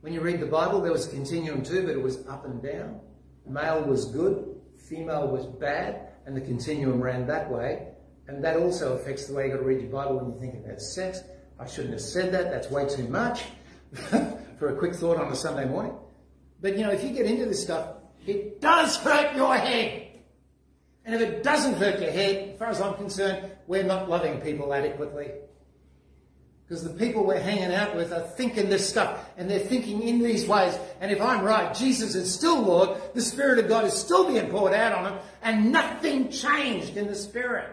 When 0.00 0.12
you 0.12 0.20
read 0.20 0.40
the 0.40 0.46
Bible, 0.46 0.80
there 0.80 0.90
was 0.90 1.06
a 1.06 1.10
continuum 1.10 1.62
too, 1.62 1.82
but 1.82 1.90
it 1.90 2.02
was 2.02 2.26
up 2.26 2.46
and 2.46 2.62
down. 2.62 3.00
Male 3.46 3.82
was 3.82 4.06
good, 4.06 4.56
female 4.88 5.28
was 5.28 5.46
bad, 5.46 6.08
and 6.26 6.34
the 6.34 6.40
continuum 6.40 7.00
ran 7.00 7.26
that 7.26 7.50
way. 7.50 7.88
And 8.28 8.42
that 8.42 8.56
also 8.56 8.94
affects 8.94 9.26
the 9.26 9.34
way 9.34 9.44
you've 9.44 9.52
got 9.52 9.58
to 9.58 9.64
read 9.64 9.82
your 9.82 9.90
Bible 9.90 10.16
when 10.18 10.32
you 10.32 10.40
think 10.40 10.64
about 10.64 10.80
sex. 10.80 11.20
I 11.60 11.66
shouldn't 11.66 11.92
have 11.92 12.00
said 12.00 12.32
that, 12.32 12.50
that's 12.50 12.70
way 12.70 12.88
too 12.88 13.06
much 13.08 13.44
for 14.62 14.68
a 14.68 14.76
quick 14.76 14.94
thought 14.94 15.16
on 15.16 15.32
a 15.32 15.34
Sunday 15.34 15.64
morning. 15.64 15.92
But 16.60 16.78
you 16.78 16.84
know, 16.84 16.92
if 16.92 17.02
you 17.02 17.10
get 17.10 17.26
into 17.26 17.46
this 17.46 17.60
stuff, 17.60 17.96
it 18.28 18.60
does 18.60 18.96
hurt 18.98 19.34
your 19.34 19.56
head. 19.56 20.06
And 21.04 21.16
if 21.16 21.20
it 21.20 21.42
doesn't 21.42 21.74
hurt 21.74 22.00
your 22.00 22.12
head, 22.12 22.50
as 22.50 22.58
far 22.60 22.68
as 22.68 22.80
I'm 22.80 22.94
concerned, 22.94 23.50
we're 23.66 23.82
not 23.82 24.08
loving 24.08 24.40
people 24.40 24.72
adequately. 24.72 25.32
Because 26.64 26.84
the 26.84 26.90
people 26.90 27.26
we're 27.26 27.40
hanging 27.40 27.74
out 27.74 27.96
with 27.96 28.12
are 28.12 28.20
thinking 28.20 28.70
this 28.70 28.88
stuff 28.88 29.28
and 29.36 29.50
they're 29.50 29.58
thinking 29.58 30.00
in 30.00 30.20
these 30.20 30.46
ways. 30.46 30.78
And 31.00 31.10
if 31.10 31.20
I'm 31.20 31.42
right, 31.42 31.74
Jesus 31.74 32.14
is 32.14 32.32
still 32.32 32.62
Lord, 32.62 33.00
the 33.14 33.20
Spirit 33.20 33.58
of 33.58 33.68
God 33.68 33.84
is 33.84 33.94
still 33.94 34.28
being 34.28 34.48
poured 34.48 34.74
out 34.74 34.92
on 34.92 35.02
them, 35.02 35.18
and 35.42 35.72
nothing 35.72 36.30
changed 36.30 36.96
in 36.96 37.08
the 37.08 37.16
Spirit. 37.16 37.68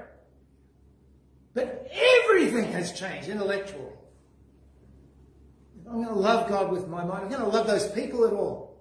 But 1.54 1.88
everything 1.92 2.72
has 2.72 3.00
changed 3.00 3.30
intellectually. 3.30 3.94
I'm 5.90 6.04
going 6.04 6.08
to 6.08 6.14
love 6.14 6.48
God 6.48 6.72
with 6.72 6.88
my 6.88 7.04
mind, 7.04 7.24
I'm 7.24 7.30
going 7.30 7.42
to 7.42 7.48
love 7.48 7.66
those 7.66 7.88
people 7.92 8.26
at 8.26 8.34
all. 8.34 8.78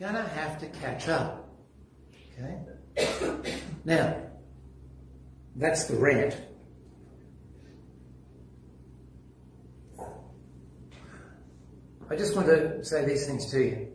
I'm 0.00 0.12
going 0.12 0.24
to 0.24 0.30
have 0.30 0.58
to 0.60 0.66
catch 0.66 1.08
up. 1.08 1.48
Okay? 2.38 3.52
now, 3.84 4.22
that's 5.56 5.84
the 5.84 5.96
rant. 5.96 6.36
I 12.10 12.16
just 12.16 12.36
want 12.36 12.46
to 12.48 12.84
say 12.84 13.04
these 13.04 13.26
things 13.26 13.50
to 13.50 13.60
you. 13.60 13.88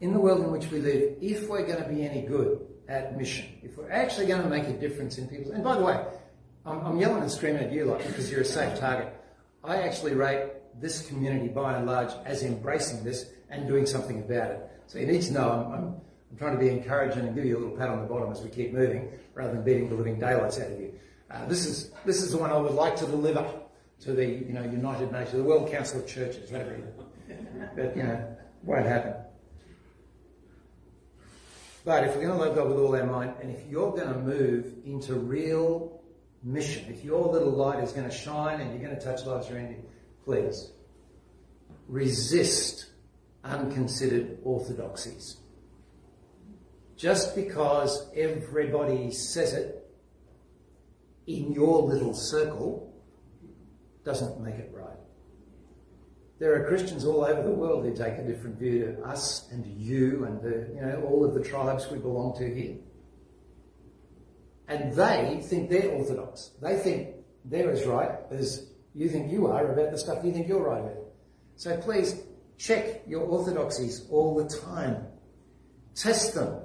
In 0.00 0.12
the 0.12 0.20
world 0.20 0.44
in 0.44 0.52
which 0.52 0.70
we 0.70 0.78
live, 0.78 1.16
if 1.20 1.48
we're 1.48 1.66
going 1.66 1.82
to 1.82 1.88
be 1.88 2.04
any 2.04 2.22
good 2.22 2.64
at 2.88 3.16
mission, 3.16 3.46
if 3.64 3.76
we're 3.76 3.90
actually 3.90 4.26
going 4.26 4.42
to 4.42 4.48
make 4.48 4.64
a 4.64 4.74
difference 4.74 5.18
in 5.18 5.26
people's, 5.26 5.54
and 5.54 5.64
by 5.64 5.76
the 5.76 5.82
way, 5.82 6.04
I'm, 6.64 6.78
I'm 6.86 6.98
yelling 7.00 7.22
and 7.22 7.32
screaming 7.32 7.64
at 7.64 7.72
you 7.72 7.86
like 7.86 8.06
because 8.06 8.30
you're 8.30 8.42
a 8.42 8.44
safe 8.44 8.78
target. 8.78 9.12
I 9.64 9.82
actually 9.82 10.14
rate 10.14 10.50
this 10.80 11.06
community 11.06 11.48
by 11.48 11.76
and 11.76 11.86
large 11.86 12.12
as 12.24 12.42
embracing 12.42 13.04
this 13.04 13.30
and 13.50 13.66
doing 13.66 13.86
something 13.86 14.20
about 14.20 14.50
it. 14.50 14.70
So 14.86 14.98
you 14.98 15.06
need 15.06 15.22
to 15.22 15.32
know 15.32 15.50
I'm, 15.50 15.72
I'm, 15.72 16.00
I'm 16.30 16.36
trying 16.36 16.54
to 16.54 16.58
be 16.58 16.68
encouraging 16.68 17.26
and 17.26 17.34
give 17.34 17.44
you 17.44 17.56
a 17.56 17.60
little 17.60 17.76
pat 17.76 17.88
on 17.88 18.00
the 18.00 18.06
bottom 18.06 18.30
as 18.30 18.42
we 18.42 18.50
keep 18.50 18.72
moving, 18.72 19.10
rather 19.34 19.52
than 19.52 19.64
beating 19.64 19.88
the 19.88 19.94
living 19.94 20.18
daylights 20.18 20.60
out 20.60 20.70
of 20.70 20.80
you. 20.80 20.92
Uh, 21.30 21.46
this 21.46 21.66
is 21.66 21.90
this 22.04 22.22
is 22.22 22.30
the 22.30 22.38
one 22.38 22.50
I 22.50 22.56
would 22.56 22.72
like 22.72 22.96
to 22.96 23.06
deliver 23.06 23.44
to 24.00 24.12
the 24.12 24.24
you 24.24 24.52
know 24.52 24.62
United 24.62 25.10
Nations, 25.10 25.32
the 25.32 25.42
World 25.42 25.70
Council 25.70 26.00
of 26.00 26.06
Churches, 26.06 26.50
whatever. 26.50 26.78
But 27.74 27.96
you 27.96 28.02
know, 28.02 28.36
won't 28.62 28.86
happen. 28.86 29.14
But 31.84 32.04
if 32.04 32.16
we're 32.16 32.26
going 32.26 32.38
to 32.38 32.44
love 32.44 32.56
God 32.56 32.68
with 32.68 32.78
all 32.78 32.96
our 32.96 33.06
mind, 33.06 33.34
and 33.40 33.50
if 33.50 33.64
you're 33.68 33.92
going 33.92 34.12
to 34.12 34.18
move 34.18 34.72
into 34.84 35.14
real 35.14 36.00
mission, 36.42 36.84
if 36.88 37.04
your 37.04 37.28
little 37.28 37.50
light 37.50 37.82
is 37.82 37.92
going 37.92 38.08
to 38.08 38.14
shine 38.14 38.60
and 38.60 38.72
you're 38.72 38.88
going 38.88 38.98
to 38.98 39.04
touch 39.04 39.24
lives 39.24 39.50
around 39.50 39.70
you, 39.70 39.84
please 40.26 40.72
resist 41.88 42.86
unconsidered 43.44 44.38
orthodoxies. 44.42 45.36
Just 46.96 47.36
because 47.36 48.10
everybody 48.16 49.12
says 49.12 49.52
it 49.52 49.88
in 51.28 51.52
your 51.52 51.82
little 51.82 52.12
circle 52.12 52.92
doesn't 54.04 54.40
make 54.40 54.56
it 54.56 54.70
right. 54.74 54.98
There 56.40 56.54
are 56.60 56.66
Christians 56.66 57.04
all 57.04 57.24
over 57.24 57.42
the 57.42 57.54
world 57.54 57.84
who 57.84 57.94
take 57.94 58.18
a 58.18 58.24
different 58.24 58.58
view 58.58 58.84
to 58.84 59.02
us 59.02 59.48
and 59.52 59.64
to 59.64 59.70
you 59.70 60.24
and 60.24 60.42
the, 60.42 60.70
you 60.74 60.80
know 60.80 61.04
all 61.08 61.24
of 61.24 61.34
the 61.34 61.42
tribes 61.42 61.88
we 61.90 61.98
belong 61.98 62.36
to 62.38 62.52
here. 62.52 62.76
And 64.68 64.92
they 64.92 65.40
think 65.44 65.70
they're 65.70 65.90
orthodox. 65.92 66.50
They 66.60 66.76
think 66.76 67.14
they're 67.44 67.70
as 67.70 67.84
right 67.86 68.10
as 68.30 68.70
you 68.96 69.08
think 69.08 69.30
you 69.30 69.46
are 69.46 69.72
about 69.72 69.92
the 69.92 69.98
stuff 69.98 70.24
you 70.24 70.32
think 70.32 70.48
you're 70.48 70.64
right 70.64 70.80
about. 70.80 70.96
So 71.56 71.76
please 71.76 72.22
check 72.56 73.02
your 73.06 73.22
orthodoxies 73.22 74.06
all 74.10 74.34
the 74.34 74.48
time. 74.48 75.06
Test 75.94 76.34
them. 76.34 76.62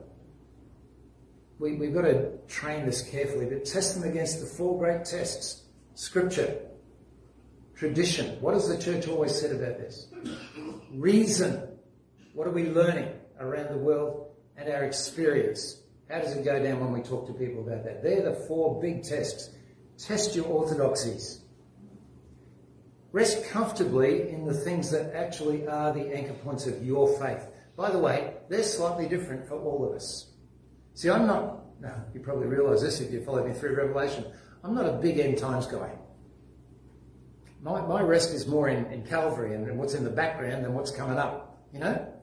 We, 1.59 1.73
we've 1.73 1.93
got 1.93 2.03
to 2.03 2.37
train 2.47 2.85
this 2.85 3.01
carefully, 3.01 3.45
but 3.45 3.65
test 3.65 3.99
them 3.99 4.09
against 4.09 4.39
the 4.39 4.45
four 4.47 4.79
great 4.79 5.05
tests 5.05 5.61
Scripture, 5.93 6.57
tradition. 7.75 8.41
What 8.41 8.53
has 8.53 8.67
the 8.67 8.77
church 8.77 9.07
always 9.07 9.39
said 9.39 9.51
about 9.51 9.77
this? 9.77 10.07
Reason. 10.93 11.67
What 12.33 12.47
are 12.47 12.51
we 12.51 12.69
learning 12.69 13.09
around 13.39 13.71
the 13.71 13.77
world 13.77 14.31
and 14.57 14.69
our 14.69 14.83
experience? 14.83 15.81
How 16.09 16.19
does 16.21 16.35
it 16.35 16.45
go 16.45 16.63
down 16.63 16.79
when 16.79 16.91
we 16.91 17.01
talk 17.01 17.27
to 17.27 17.33
people 17.33 17.67
about 17.67 17.83
that? 17.83 18.01
They're 18.01 18.23
the 18.23 18.45
four 18.47 18.81
big 18.81 19.03
tests. 19.03 19.49
Test 19.97 20.35
your 20.35 20.45
orthodoxies. 20.45 21.40
Rest 23.11 23.49
comfortably 23.49 24.29
in 24.29 24.45
the 24.45 24.53
things 24.53 24.89
that 24.91 25.13
actually 25.13 25.67
are 25.67 25.91
the 25.91 26.15
anchor 26.15 26.33
points 26.33 26.65
of 26.65 26.85
your 26.85 27.19
faith. 27.19 27.45
By 27.75 27.91
the 27.91 27.99
way, 27.99 28.35
they're 28.49 28.63
slightly 28.63 29.07
different 29.07 29.47
for 29.47 29.55
all 29.55 29.87
of 29.87 29.95
us. 29.95 30.31
See, 30.93 31.09
I'm 31.09 31.27
not, 31.27 31.81
no, 31.81 31.93
you 32.13 32.21
probably 32.21 32.47
realise 32.47 32.81
this 32.81 33.01
if 33.01 33.11
you 33.11 33.23
followed 33.23 33.47
me 33.47 33.53
through 33.53 33.75
Revelation, 33.75 34.25
I'm 34.63 34.75
not 34.75 34.85
a 34.85 34.93
big 34.93 35.19
end 35.19 35.37
times 35.37 35.67
guy. 35.67 35.91
My, 37.61 37.81
my 37.81 38.01
rest 38.01 38.33
is 38.33 38.47
more 38.47 38.69
in, 38.69 38.85
in 38.85 39.05
Calvary 39.05 39.55
and 39.55 39.77
what's 39.77 39.93
in 39.93 40.03
the 40.03 40.09
background 40.09 40.63
than 40.63 40.73
what's 40.73 40.91
coming 40.91 41.17
up, 41.17 41.59
you 41.73 41.79
know? 41.79 42.13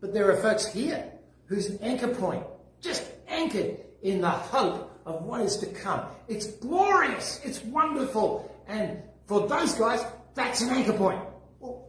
But 0.00 0.14
there 0.14 0.30
are 0.30 0.36
folks 0.36 0.66
here 0.66 1.12
whose 1.46 1.76
anchor 1.82 2.08
point, 2.08 2.44
just 2.80 3.04
anchored 3.28 3.78
in 4.02 4.20
the 4.20 4.30
hope 4.30 4.98
of 5.04 5.22
what 5.24 5.40
is 5.40 5.56
to 5.58 5.66
come. 5.66 6.06
It's 6.28 6.46
glorious, 6.46 7.40
it's 7.44 7.62
wonderful, 7.64 8.50
and 8.68 9.02
for 9.26 9.46
those 9.46 9.74
guys, 9.74 10.04
that's 10.34 10.60
an 10.60 10.70
anchor 10.70 10.92
point. 10.92 11.20
Well, 11.58 11.88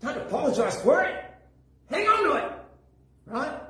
don't 0.00 0.18
apologise 0.18 0.80
for 0.82 1.02
it. 1.02 1.24
Hang 1.90 2.08
on 2.08 2.24
to 2.24 2.46
it, 2.46 2.52
right? 3.26 3.60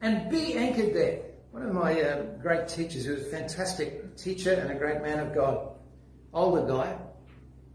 And 0.00 0.30
be 0.30 0.54
anchored 0.54 0.94
there. 0.94 1.20
One 1.50 1.62
of 1.62 1.72
my 1.72 2.00
uh, 2.00 2.22
great 2.42 2.68
teachers, 2.68 3.04
who 3.04 3.14
was 3.14 3.22
a 3.22 3.30
fantastic 3.30 4.16
teacher 4.16 4.52
and 4.52 4.70
a 4.70 4.74
great 4.74 5.02
man 5.02 5.20
of 5.20 5.34
God, 5.34 5.68
older 6.32 6.66
guy, 6.66 6.96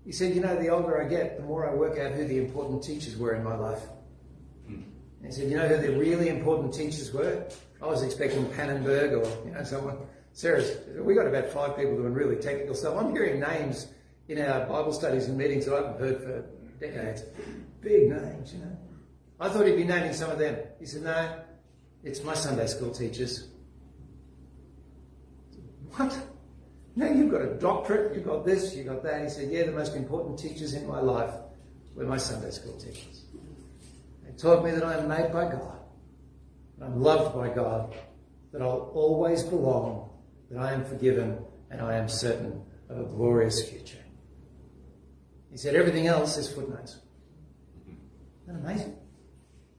he 0.05 0.11
said, 0.11 0.33
You 0.35 0.41
know, 0.41 0.55
the 0.55 0.69
older 0.69 1.01
I 1.01 1.07
get, 1.07 1.37
the 1.37 1.43
more 1.43 1.69
I 1.69 1.73
work 1.73 1.97
out 1.97 2.11
who 2.11 2.25
the 2.25 2.37
important 2.37 2.83
teachers 2.83 3.17
were 3.17 3.35
in 3.35 3.43
my 3.43 3.55
life. 3.55 3.81
Hmm. 4.67 4.81
He 5.23 5.31
said, 5.31 5.49
You 5.49 5.57
know 5.57 5.67
who 5.67 5.77
the 5.77 5.97
really 5.97 6.29
important 6.29 6.73
teachers 6.73 7.13
were? 7.13 7.45
I 7.81 7.85
was 7.85 8.03
expecting 8.03 8.45
Pannenberg 8.47 9.11
or 9.11 9.47
you 9.47 9.53
know 9.53 9.63
someone. 9.63 9.97
Sarah's, 10.33 10.77
we 10.97 11.15
got 11.15 11.27
about 11.27 11.49
five 11.49 11.75
people 11.75 11.95
doing 11.95 12.13
really 12.13 12.35
technical 12.35 12.75
stuff. 12.75 12.95
I'm 12.97 13.11
hearing 13.11 13.39
names 13.39 13.87
in 14.29 14.39
our 14.39 14.65
Bible 14.67 14.93
studies 14.93 15.27
and 15.27 15.37
meetings 15.37 15.65
that 15.65 15.73
I 15.73 15.77
haven't 15.77 15.99
heard 15.99 16.21
for 16.21 16.45
decades. 16.79 17.23
Big 17.81 18.09
names, 18.09 18.53
you 18.53 18.59
know. 18.59 18.77
I 19.39 19.49
thought 19.49 19.65
he'd 19.65 19.75
be 19.75 19.83
naming 19.83 20.13
some 20.13 20.29
of 20.29 20.37
them. 20.37 20.55
He 20.79 20.85
said, 20.85 21.01
No, 21.01 21.39
it's 22.03 22.23
my 22.23 22.35
Sunday 22.35 22.67
school 22.67 22.91
teachers. 22.91 23.47
What? 25.95 26.17
No, 26.95 27.09
you've 27.11 27.31
got 27.31 27.41
a 27.41 27.55
doctorate, 27.55 28.15
you've 28.15 28.25
got 28.25 28.45
this, 28.45 28.75
you've 28.75 28.87
got 28.87 29.01
that. 29.03 29.23
He 29.23 29.29
said, 29.29 29.49
Yeah, 29.49 29.63
the 29.63 29.71
most 29.71 29.95
important 29.95 30.37
teachers 30.37 30.73
in 30.73 30.87
my 30.87 30.99
life 30.99 31.33
were 31.95 32.05
my 32.05 32.17
Sunday 32.17 32.51
school 32.51 32.77
teachers. 32.77 33.23
They 34.23 34.31
taught 34.37 34.63
me 34.63 34.71
that 34.71 34.83
I 34.83 34.97
am 34.97 35.07
made 35.07 35.33
by 35.33 35.45
God, 35.45 35.79
that 36.77 36.85
I'm 36.85 37.01
loved 37.01 37.35
by 37.35 37.49
God, 37.49 37.95
that 38.51 38.61
I'll 38.61 38.91
always 38.93 39.41
belong, 39.41 40.11
that 40.51 40.59
I 40.59 40.71
am 40.73 40.85
forgiven, 40.85 41.39
and 41.71 41.81
I 41.81 41.95
am 41.95 42.07
certain 42.07 42.61
of 42.89 42.99
a 42.99 43.03
glorious 43.03 43.67
future. 43.67 44.03
He 45.51 45.57
said 45.57 45.75
everything 45.75 46.07
else 46.07 46.37
is 46.37 46.51
footnotes. 46.51 46.97
Isn't 48.43 48.63
that 48.63 48.69
amazing? 48.69 48.95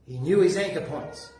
He 0.07 0.17
knew 0.17 0.41
his 0.41 0.57
anchor 0.57 0.81
points. 0.81 1.31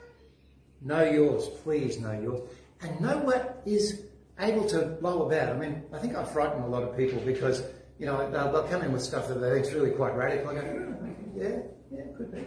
Know 0.81 1.03
yours, 1.03 1.47
please 1.63 1.99
know 1.99 2.13
yours. 2.13 2.49
and 2.81 2.99
know 3.01 3.17
what 3.19 3.61
is 3.65 4.01
able 4.39 4.65
to 4.67 4.97
blow 5.01 5.27
about. 5.27 5.55
I 5.55 5.59
mean, 5.59 5.83
I 5.93 5.99
think 5.99 6.15
I 6.15 6.23
frighten 6.23 6.63
a 6.63 6.67
lot 6.67 6.83
of 6.83 6.97
people 6.97 7.19
because, 7.19 7.63
you 7.99 8.05
know, 8.05 8.29
they'll, 8.31 8.51
they'll 8.51 8.67
come 8.67 8.81
in 8.81 8.91
with 8.91 9.03
stuff 9.03 9.27
that 9.27 9.35
they 9.35 9.51
think's 9.53 9.71
really 9.71 9.91
quite 9.91 10.15
radical. 10.15 10.49
I 10.49 10.53
go, 10.55 10.61
oh, 10.61 11.09
yeah, 11.35 11.59
yeah, 11.91 12.03
could 12.17 12.31
be. 12.33 12.43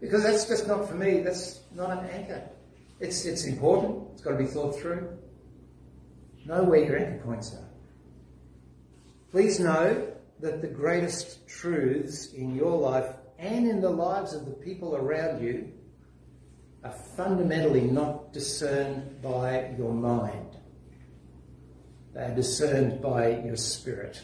Because 0.00 0.22
that's 0.22 0.46
just 0.46 0.66
not 0.66 0.88
for 0.88 0.94
me, 0.94 1.20
that's 1.20 1.60
not 1.74 1.90
an 1.90 2.10
anchor. 2.10 2.42
It's, 3.00 3.24
it's 3.24 3.44
important, 3.44 4.08
it's 4.12 4.22
got 4.22 4.32
to 4.32 4.36
be 4.38 4.46
thought 4.46 4.78
through. 4.78 5.16
Know 6.44 6.64
where 6.64 6.84
your 6.84 6.98
anchor 6.98 7.22
points 7.24 7.54
are. 7.54 7.68
Please 9.30 9.60
know 9.60 10.12
that 10.40 10.60
the 10.60 10.68
greatest 10.68 11.46
truths 11.48 12.32
in 12.32 12.54
your 12.54 12.76
life 12.76 13.14
and 13.38 13.66
in 13.66 13.80
the 13.80 13.90
lives 13.90 14.34
of 14.34 14.44
the 14.44 14.52
people 14.52 14.96
around 14.96 15.42
you 15.42 15.72
are 16.84 16.94
fundamentally 17.16 17.80
not 17.80 18.32
discerned 18.32 19.20
by 19.20 19.74
your 19.76 19.92
mind. 19.92 20.56
They 22.14 22.20
are 22.22 22.34
discerned 22.34 23.00
by 23.00 23.40
your 23.40 23.56
spirit. 23.56 24.22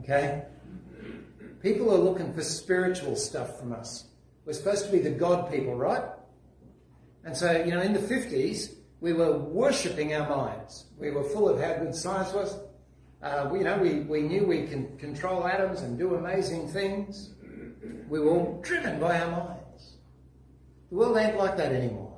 Okay? 0.00 0.44
People 1.62 1.92
are 1.92 1.98
looking 1.98 2.32
for 2.32 2.42
spiritual 2.42 3.16
stuff 3.16 3.58
from 3.58 3.72
us. 3.72 4.08
We're 4.44 4.52
supposed 4.52 4.86
to 4.86 4.92
be 4.92 4.98
the 4.98 5.10
God 5.10 5.50
people, 5.50 5.74
right? 5.74 6.04
And 7.24 7.36
so, 7.36 7.64
you 7.64 7.72
know, 7.72 7.80
in 7.80 7.92
the 7.92 7.98
50s, 7.98 8.74
we 9.00 9.12
were 9.12 9.36
worshipping 9.38 10.14
our 10.14 10.28
minds. 10.28 10.86
We 10.98 11.10
were 11.10 11.24
full 11.24 11.48
of 11.48 11.60
how 11.60 11.74
good 11.74 11.94
science 11.94 12.32
was. 12.32 12.56
Uh, 13.22 13.48
we, 13.50 13.58
you 13.58 13.64
know, 13.64 13.78
we, 13.78 14.00
we 14.00 14.20
knew 14.22 14.44
we 14.44 14.66
can 14.66 14.96
control 14.98 15.46
atoms 15.46 15.80
and 15.80 15.98
do 15.98 16.14
amazing 16.14 16.68
things. 16.68 17.30
We 18.08 18.20
were 18.20 18.30
all 18.30 18.60
driven 18.62 19.00
by 19.00 19.20
our 19.20 19.30
minds. 19.30 19.96
The 20.90 20.96
world 20.96 21.16
ain't 21.16 21.36
like 21.36 21.56
that 21.56 21.72
anymore. 21.72 22.12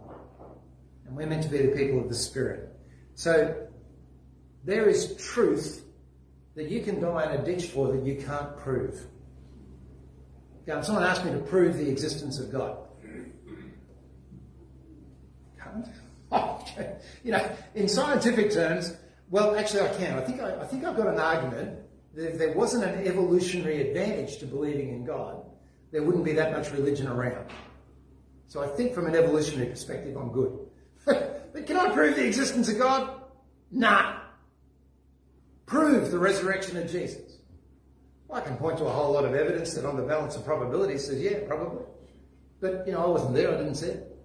And 1.07 1.17
we're 1.17 1.27
meant 1.27 1.43
to 1.45 1.49
be 1.49 1.59
the 1.59 1.77
people 1.77 2.01
of 2.01 2.09
the 2.09 2.15
Spirit. 2.15 2.75
So 3.15 3.69
there 4.65 4.89
is 4.89 5.17
truth 5.17 5.85
that 6.55 6.69
you 6.69 6.83
can 6.83 7.01
die 7.01 7.33
in 7.33 7.41
a 7.41 7.45
ditch 7.45 7.67
for 7.67 7.93
that 7.93 8.05
you 8.05 8.17
can't 8.17 8.57
prove. 8.59 9.07
Now, 10.67 10.83
someone 10.83 11.05
asked 11.05 11.25
me 11.25 11.33
to 11.33 11.39
prove 11.39 11.79
the 11.79 11.89
existence 11.89 12.39
of 12.39 12.53
God. 12.53 12.77
Can't. 15.63 15.87
You 17.25 17.33
know, 17.33 17.51
in 17.75 17.89
scientific 17.89 18.53
terms, 18.53 18.95
well, 19.31 19.57
actually, 19.57 19.83
I 19.83 19.88
can. 19.95 20.19
I 20.19 20.23
think 20.23 20.41
I, 20.41 20.61
I 20.61 20.67
think 20.67 20.85
I've 20.85 20.97
got 20.97 21.09
an 21.09 21.19
argument 21.19 21.79
that 22.14 22.33
if 22.33 22.38
there 22.38 22.53
wasn't 22.53 22.85
an 22.85 23.07
evolutionary 23.07 23.88
advantage 23.88 24.38
to 24.38 24.47
believing 24.47 24.88
in 24.88 25.05
God, 25.05 25.45
there 25.93 26.03
wouldn't 26.03 26.25
be 26.25 26.33
that 26.33 26.53
much 26.53 26.73
religion 26.73 27.07
around. 27.07 27.51
So 28.49 28.62
I 28.62 28.67
think 28.69 28.95
from 28.95 29.07
an 29.07 29.14
evolutionary 29.14 29.69
perspective, 29.69 30.17
I'm 30.17 30.33
good. 30.33 30.59
but 31.05 31.67
can 31.67 31.77
I 31.77 31.91
prove 31.91 32.17
the 32.17 32.27
existence 32.27 32.69
of 32.69 32.79
God? 32.79 33.23
Nah. 33.71 34.21
Prove 35.67 36.11
the 36.11 36.19
resurrection 36.19 36.79
of 36.79 36.91
Jesus. 36.91 37.38
Well, 38.27 38.41
I 38.41 38.45
can 38.45 38.57
point 38.57 38.79
to 38.79 38.85
a 38.85 38.91
whole 38.91 39.12
lot 39.12 39.25
of 39.25 39.35
evidence 39.35 39.75
that 39.75 39.85
on 39.85 39.97
the 39.97 40.03
balance 40.03 40.35
of 40.37 40.45
probability 40.45 40.99
says, 40.99 41.21
yeah, 41.21 41.41
probably. 41.47 41.85
But, 42.61 42.87
you 42.87 42.93
know, 42.93 43.05
I 43.05 43.07
wasn't 43.07 43.35
there, 43.35 43.55
I 43.55 43.59
didn't 43.59 43.75
see 43.75 43.87
it. 43.88 44.17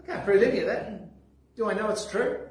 I 0.00 0.06
can't 0.06 0.24
prove 0.24 0.42
any 0.42 0.60
of 0.60 0.66
that. 0.66 1.10
Do 1.56 1.68
I 1.70 1.74
know 1.74 1.88
it's 1.88 2.06
true? 2.06 2.45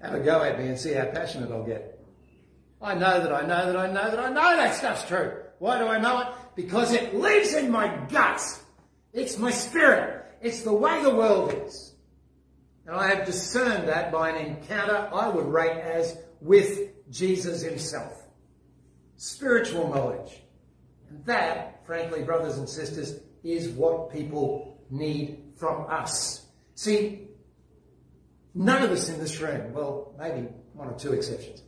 Have 0.00 0.14
a 0.14 0.20
go 0.20 0.42
at 0.42 0.58
me 0.58 0.68
and 0.68 0.78
see 0.78 0.94
how 0.94 1.04
passionate 1.06 1.50
I'll 1.50 1.64
get. 1.64 1.98
I 2.80 2.94
know 2.94 3.20
that 3.20 3.32
I 3.32 3.42
know 3.42 3.66
that 3.66 3.76
I 3.76 3.86
know 3.86 4.10
that 4.10 4.18
I 4.18 4.28
know 4.30 4.56
that 4.56 4.74
stuff's 4.74 5.06
true. 5.06 5.34
Why 5.58 5.78
do 5.78 5.86
I 5.86 5.98
know 5.98 6.20
it? 6.20 6.28
Because 6.56 6.92
it 6.92 7.14
lives 7.14 7.54
in 7.54 7.70
my 7.70 7.94
guts. 8.08 8.62
It's 9.12 9.36
my 9.36 9.50
spirit. 9.50 10.24
It's 10.40 10.62
the 10.62 10.72
way 10.72 11.02
the 11.02 11.14
world 11.14 11.54
is. 11.66 11.94
And 12.86 12.96
I 12.96 13.14
have 13.14 13.26
discerned 13.26 13.88
that 13.88 14.10
by 14.10 14.30
an 14.30 14.46
encounter 14.46 15.10
I 15.12 15.28
would 15.28 15.46
rate 15.46 15.78
as 15.78 16.16
with 16.40 16.90
Jesus 17.10 17.60
himself. 17.60 18.26
Spiritual 19.16 19.88
knowledge. 19.88 20.40
And 21.10 21.22
that, 21.26 21.84
frankly, 21.84 22.22
brothers 22.22 22.56
and 22.56 22.68
sisters, 22.68 23.20
is 23.44 23.68
what 23.68 24.10
people 24.10 24.82
need 24.90 25.52
from 25.56 25.86
us. 25.90 26.46
See, 26.74 27.28
none 28.54 28.82
of 28.82 28.90
us 28.90 29.08
in 29.08 29.18
this 29.18 29.40
room, 29.40 29.72
well, 29.72 30.14
maybe 30.18 30.48
one 30.74 30.88
or 30.88 30.98
two 30.98 31.12
exceptions, 31.12 31.62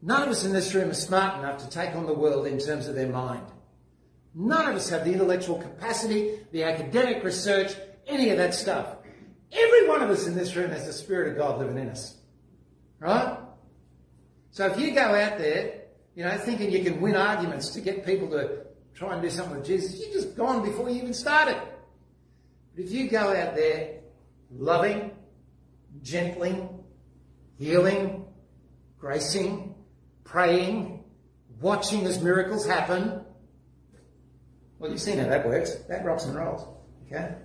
none 0.00 0.22
of 0.22 0.28
us 0.28 0.44
in 0.44 0.52
this 0.52 0.74
room 0.74 0.90
are 0.90 0.94
smart 0.94 1.38
enough 1.38 1.58
to 1.58 1.68
take 1.70 1.94
on 1.94 2.06
the 2.06 2.14
world 2.14 2.46
in 2.46 2.58
terms 2.58 2.88
of 2.88 2.94
their 2.94 3.08
mind. 3.08 3.46
None 4.34 4.70
of 4.70 4.76
us 4.76 4.88
have 4.88 5.04
the 5.04 5.12
intellectual 5.12 5.58
capacity, 5.58 6.38
the 6.52 6.64
academic 6.64 7.22
research, 7.22 7.74
any 8.06 8.30
of 8.30 8.38
that 8.38 8.54
stuff. 8.54 8.96
Every 9.52 9.88
one 9.88 10.02
of 10.02 10.08
us 10.08 10.26
in 10.26 10.34
this 10.34 10.56
room 10.56 10.70
has 10.70 10.86
the 10.86 10.92
Spirit 10.92 11.32
of 11.32 11.36
God 11.36 11.58
living 11.58 11.76
in 11.76 11.90
us. 11.90 12.16
Right? 12.98 13.36
So 14.50 14.66
if 14.66 14.78
you 14.78 14.92
go 14.92 15.00
out 15.00 15.38
there, 15.38 15.82
you 16.14 16.24
know, 16.24 16.36
thinking 16.38 16.70
you 16.70 16.82
can 16.82 17.00
win 17.00 17.16
arguments 17.16 17.70
to 17.70 17.80
get 17.80 18.06
people 18.06 18.28
to 18.30 18.64
try 18.94 19.12
and 19.14 19.22
do 19.22 19.30
something 19.30 19.56
with 19.56 19.66
Jesus, 19.66 19.98
you're 19.98 20.12
just 20.12 20.36
gone 20.36 20.62
before 20.62 20.88
you 20.88 20.96
even 20.96 21.14
started. 21.14 21.60
But 22.74 22.84
if 22.84 22.90
you 22.90 23.08
go 23.08 23.34
out 23.34 23.54
there 23.54 24.00
loving, 24.50 25.10
gentling, 26.00 26.68
healing, 27.58 28.24
gracing, 28.98 29.74
praying, 30.24 31.04
watching 31.60 32.06
as 32.06 32.22
miracles 32.22 32.66
happen, 32.66 33.24
well, 34.78 34.90
you've 34.90 35.00
seen 35.00 35.18
how 35.18 35.28
that 35.28 35.46
works. 35.46 35.76
That 35.88 36.04
rocks 36.04 36.24
and 36.24 36.34
rolls. 36.34 36.66
Okay? 37.06 37.36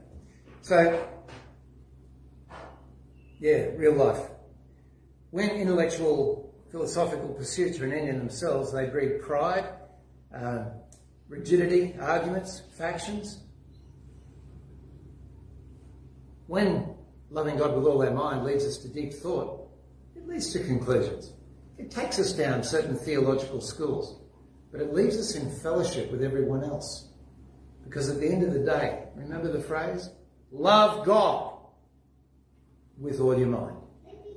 So, 0.64 1.08
yeah, 3.40 3.68
real 3.76 3.94
life. 3.94 4.20
When 5.30 5.52
intellectual, 5.52 6.52
philosophical 6.72 7.30
pursuits 7.30 7.80
are 7.80 7.86
an 7.86 7.94
end 7.94 8.10
in 8.10 8.18
themselves, 8.18 8.74
they 8.74 8.88
breed 8.88 9.22
pride, 9.22 9.66
uh, 10.36 10.66
rigidity, 11.30 11.96
arguments, 12.00 12.64
factions. 12.76 13.44
When 16.48 16.97
loving 17.30 17.58
God 17.58 17.76
with 17.76 17.86
all 17.86 18.04
our 18.04 18.12
mind 18.12 18.44
leads 18.44 18.66
us 18.66 18.78
to 18.80 18.88
deep 18.88 19.14
thought, 19.14 19.70
it 20.16 20.28
leads 20.28 20.52
to 20.54 20.64
conclusions. 20.64 21.34
It 21.78 21.92
takes 21.92 22.20
us 22.20 22.34
down 22.34 22.64
certain 22.64 22.96
theological 22.96 23.62
schools, 23.62 24.22
but 24.72 24.82
it 24.82 24.94
leaves 24.94 25.18
us 25.18 25.36
in 25.36 25.50
fellowship 25.60 26.12
with 26.12 26.24
everyone 26.24 26.64
else. 26.64 27.10
Because 27.84 28.10
at 28.10 28.20
the 28.20 28.28
end 28.28 28.44
of 28.44 28.54
the 28.54 28.60
day, 28.60 29.04
remember 29.16 29.52
the 29.52 29.62
phrase? 29.62 30.10
Love 30.52 31.06
God 31.06 31.54
with 33.00 33.20
all 33.20 33.38
your 33.38 33.48
mind. 33.48 33.78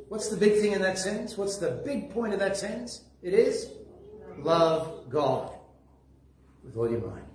What's 0.09 0.29
the 0.29 0.37
big 0.37 0.61
thing 0.61 0.73
in 0.73 0.83
that 0.83 0.99
sentence? 0.99 1.39
What's 1.39 1.57
the 1.57 1.83
big 1.85 2.11
point 2.11 2.33
of 2.33 2.41
that 2.41 2.57
sentence? 2.57 3.05
It 3.23 3.33
is 3.33 3.71
love 4.39 5.09
God 5.09 5.53
with 6.65 6.77
all 6.77 6.91
your 6.91 7.01
mind. 7.01 7.27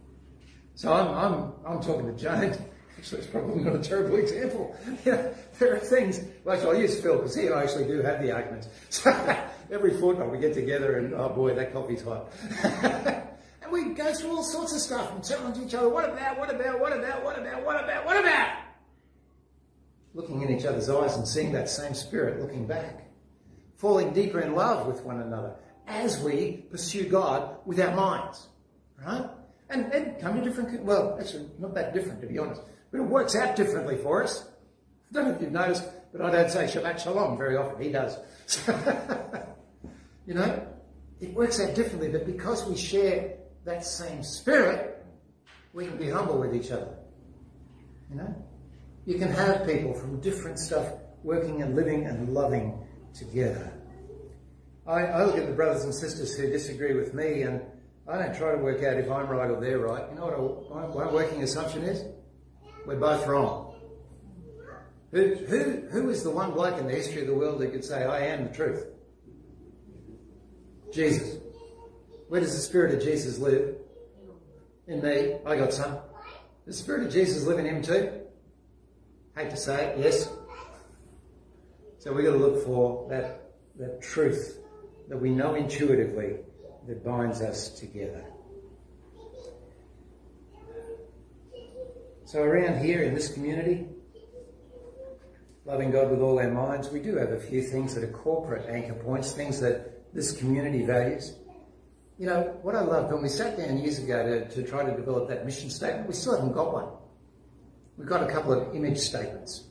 So 0.75 0.91
I'm, 0.91 1.07
I'm, 1.07 1.53
I'm 1.65 1.81
talking 1.81 2.05
to 2.05 2.13
Joan. 2.13 2.55
Actually, 2.97 3.19
it's 3.19 3.27
probably 3.27 3.63
not 3.63 3.75
a 3.75 3.79
terrible 3.79 4.17
example. 4.17 4.75
There 5.57 5.73
are 5.73 5.79
things, 5.79 6.19
actually, 6.49 6.67
I'll 6.67 6.81
use 6.81 6.99
Phil 7.01 7.15
because 7.15 7.33
he 7.33 7.45
and 7.45 7.55
I 7.55 7.63
actually 7.63 7.87
do 7.87 8.01
have 8.01 8.21
the 8.21 8.31
arguments. 8.31 8.67
So 8.89 9.11
every 9.71 9.97
fortnight 9.99 10.29
we 10.29 10.37
get 10.37 10.53
together 10.53 10.97
and, 10.97 11.13
oh 11.13 11.29
boy, 11.29 11.55
that 11.55 11.71
coffee's 11.71 12.03
hot. 12.03 12.31
and 12.73 13.71
we 13.71 13.93
go 13.93 14.13
through 14.13 14.31
all 14.31 14.43
sorts 14.43 14.73
of 14.73 14.81
stuff 14.81 15.13
and 15.13 15.23
challenge 15.23 15.57
each 15.65 15.73
other. 15.73 15.87
What 15.87 16.09
about, 16.09 16.37
what 16.37 16.53
about, 16.53 16.79
what 16.79 16.91
about, 16.91 17.23
what 17.23 17.39
about, 17.39 17.65
what 17.65 17.83
about, 17.83 18.05
what 18.05 18.17
about? 18.17 18.57
Looking 20.13 20.41
in 20.41 20.49
each 20.49 20.65
other's 20.65 20.89
eyes 20.89 21.15
and 21.15 21.27
seeing 21.27 21.53
that 21.53 21.69
same 21.69 21.93
spirit 21.93 22.41
looking 22.41 22.67
back. 22.67 23.09
Falling 23.77 24.13
deeper 24.13 24.41
in 24.41 24.55
love 24.55 24.87
with 24.87 25.03
one 25.03 25.21
another 25.21 25.55
as 25.87 26.19
we 26.21 26.65
pursue 26.69 27.07
God 27.07 27.57
with 27.65 27.79
our 27.79 27.95
minds. 27.95 28.47
Right? 29.05 29.29
And, 29.69 29.91
and 29.93 30.19
come 30.19 30.35
to 30.35 30.43
different, 30.43 30.83
well, 30.83 31.17
actually, 31.19 31.47
not 31.59 31.73
that 31.75 31.93
different 31.93 32.21
to 32.21 32.27
be 32.27 32.37
honest, 32.37 32.61
but 32.95 33.03
it 33.03 33.09
works 33.09 33.35
out 33.35 33.57
differently 33.57 33.97
for 33.97 34.23
us. 34.23 34.47
I 35.11 35.15
don't 35.15 35.25
know 35.25 35.35
if 35.35 35.41
you've 35.41 35.51
noticed, 35.51 35.83
but 36.13 36.21
I 36.21 36.31
don't 36.31 36.49
say 36.49 36.63
Shabbat 36.63 36.99
Shalom 36.99 37.37
very 37.37 37.57
often. 37.57 37.81
He 37.81 37.91
does. 37.91 38.17
you 40.25 40.33
know, 40.33 40.65
it 41.19 41.33
works 41.33 41.59
out 41.59 41.75
differently, 41.75 42.07
but 42.07 42.25
because 42.25 42.65
we 42.65 42.77
share 42.77 43.35
that 43.65 43.85
same 43.85 44.23
spirit, 44.23 45.05
we 45.73 45.87
can 45.87 45.97
be 45.97 46.09
humble 46.09 46.39
with 46.39 46.55
each 46.55 46.71
other. 46.71 46.95
You 48.09 48.15
know? 48.15 48.35
You 49.05 49.17
can 49.17 49.29
have 49.29 49.67
people 49.67 49.93
from 49.93 50.21
different 50.21 50.57
stuff 50.57 50.87
working 51.21 51.63
and 51.63 51.75
living 51.75 52.05
and 52.05 52.33
loving 52.33 52.79
together. 53.13 53.73
I, 54.87 55.01
I 55.01 55.25
look 55.25 55.37
at 55.37 55.47
the 55.47 55.53
brothers 55.53 55.83
and 55.83 55.93
sisters 55.93 56.33
who 56.35 56.47
disagree 56.47 56.93
with 56.93 57.13
me 57.13 57.41
and 57.41 57.61
I 58.07 58.19
don't 58.19 58.37
try 58.37 58.51
to 58.51 58.57
work 58.57 58.83
out 58.83 58.97
if 58.97 59.11
I'm 59.11 59.27
right 59.27 59.49
or 59.49 59.59
they're 59.59 59.79
right. 59.79 60.05
You 60.11 60.15
know 60.15 60.27
what 60.69 60.95
my 60.95 61.11
working 61.11 61.43
assumption 61.43 61.83
is? 61.83 62.05
We're 62.85 62.97
both 62.97 63.25
wrong. 63.25 63.75
Who, 65.11 65.35
who, 65.35 65.87
who 65.89 66.09
is 66.09 66.23
the 66.23 66.29
one 66.29 66.51
bloke 66.51 66.77
in 66.77 66.87
the 66.87 66.93
history 66.93 67.21
of 67.21 67.27
the 67.27 67.35
world 67.35 67.59
that 67.59 67.71
could 67.71 67.85
say, 67.85 68.03
I 68.03 68.25
am 68.27 68.47
the 68.47 68.53
truth? 68.53 68.85
Jesus. 70.91 71.37
Where 72.27 72.41
does 72.41 72.55
the 72.55 72.61
Spirit 72.61 72.93
of 72.93 73.01
Jesus 73.01 73.39
live? 73.39 73.75
In 74.87 75.01
me. 75.01 75.37
I 75.45 75.55
got 75.55 75.73
some. 75.73 75.97
The 76.65 76.73
Spirit 76.73 77.07
of 77.07 77.13
Jesus 77.13 77.45
live 77.45 77.59
in 77.59 77.65
him 77.65 77.81
too. 77.81 78.11
Hate 79.35 79.49
to 79.49 79.57
say 79.57 79.85
it, 79.85 79.99
yes. 79.99 80.29
So 81.99 82.13
we've 82.13 82.25
got 82.25 82.31
to 82.31 82.37
look 82.37 82.63
for 82.63 83.07
that, 83.09 83.51
that 83.79 84.01
truth 84.01 84.59
that 85.09 85.17
we 85.17 85.29
know 85.29 85.55
intuitively 85.55 86.37
that 86.87 87.03
binds 87.03 87.41
us 87.41 87.69
together. 87.69 88.23
So 92.35 92.43
around 92.43 92.83
here 92.83 93.01
in 93.03 93.15
this 93.15 93.31
community, 93.31 93.85
loving 95.63 95.89
God 95.89 96.11
with 96.11 96.19
all 96.19 96.37
our 96.37 96.51
minds, 96.51 96.89
we 96.89 96.99
do 96.99 97.15
have 97.15 97.31
a 97.31 97.39
few 97.39 97.61
things 97.61 97.95
that 97.95 98.03
are 98.03 98.11
corporate 98.11 98.69
anchor 98.69 98.93
points, 98.93 99.31
things 99.31 99.61
that 99.61 100.13
this 100.13 100.33
community 100.33 100.85
values. 100.85 101.37
You 102.19 102.25
know, 102.25 102.59
what 102.61 102.75
I 102.75 102.81
loved 102.81 103.13
when 103.13 103.23
we 103.23 103.29
sat 103.29 103.57
down 103.57 103.77
years 103.77 103.99
ago 103.99 104.21
to, 104.21 104.49
to 104.49 104.63
try 104.63 104.83
to 104.83 104.93
develop 104.93 105.29
that 105.29 105.45
mission 105.45 105.69
statement, 105.69 106.09
we 106.09 106.13
still 106.13 106.35
haven't 106.35 106.51
got 106.51 106.73
one. 106.73 106.89
We've 107.97 108.05
got 108.05 108.21
a 108.21 108.27
couple 108.29 108.51
of 108.51 108.75
image 108.75 108.97
statements. 108.97 109.67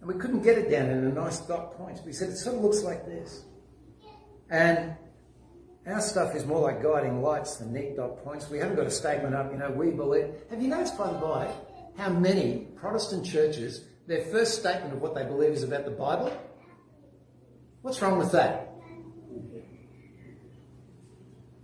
And 0.00 0.12
we 0.12 0.20
couldn't 0.20 0.42
get 0.42 0.58
it 0.58 0.68
down 0.68 0.90
in 0.90 1.04
a 1.04 1.12
nice 1.12 1.38
dot 1.42 1.76
point. 1.76 2.00
We 2.04 2.12
said 2.12 2.30
it 2.30 2.36
sort 2.36 2.56
of 2.56 2.62
looks 2.62 2.82
like 2.82 3.06
this. 3.06 3.44
And 4.50 4.96
our 5.86 6.00
stuff 6.00 6.34
is 6.34 6.44
more 6.46 6.62
like 6.62 6.82
guiding 6.82 7.22
lights 7.22 7.58
than 7.58 7.72
neat 7.72 7.94
dot 7.94 8.24
points. 8.24 8.50
We 8.50 8.58
haven't 8.58 8.74
got 8.74 8.86
a 8.86 8.90
statement 8.90 9.36
up, 9.36 9.52
you 9.52 9.58
know, 9.58 9.70
we 9.70 9.92
believe. 9.92 10.34
Have 10.50 10.60
you 10.60 10.66
noticed, 10.66 10.98
by 10.98 11.12
the 11.12 11.18
by, 11.18 11.48
how 11.96 12.10
many 12.10 12.66
Protestant 12.76 13.24
churches, 13.24 13.84
their 14.06 14.22
first 14.26 14.58
statement 14.58 14.92
of 14.92 15.00
what 15.00 15.14
they 15.14 15.24
believe 15.24 15.50
is 15.50 15.62
about 15.62 15.84
the 15.84 15.90
Bible? 15.90 16.32
What's 17.82 18.00
wrong 18.02 18.18
with 18.18 18.32
that? 18.32 18.72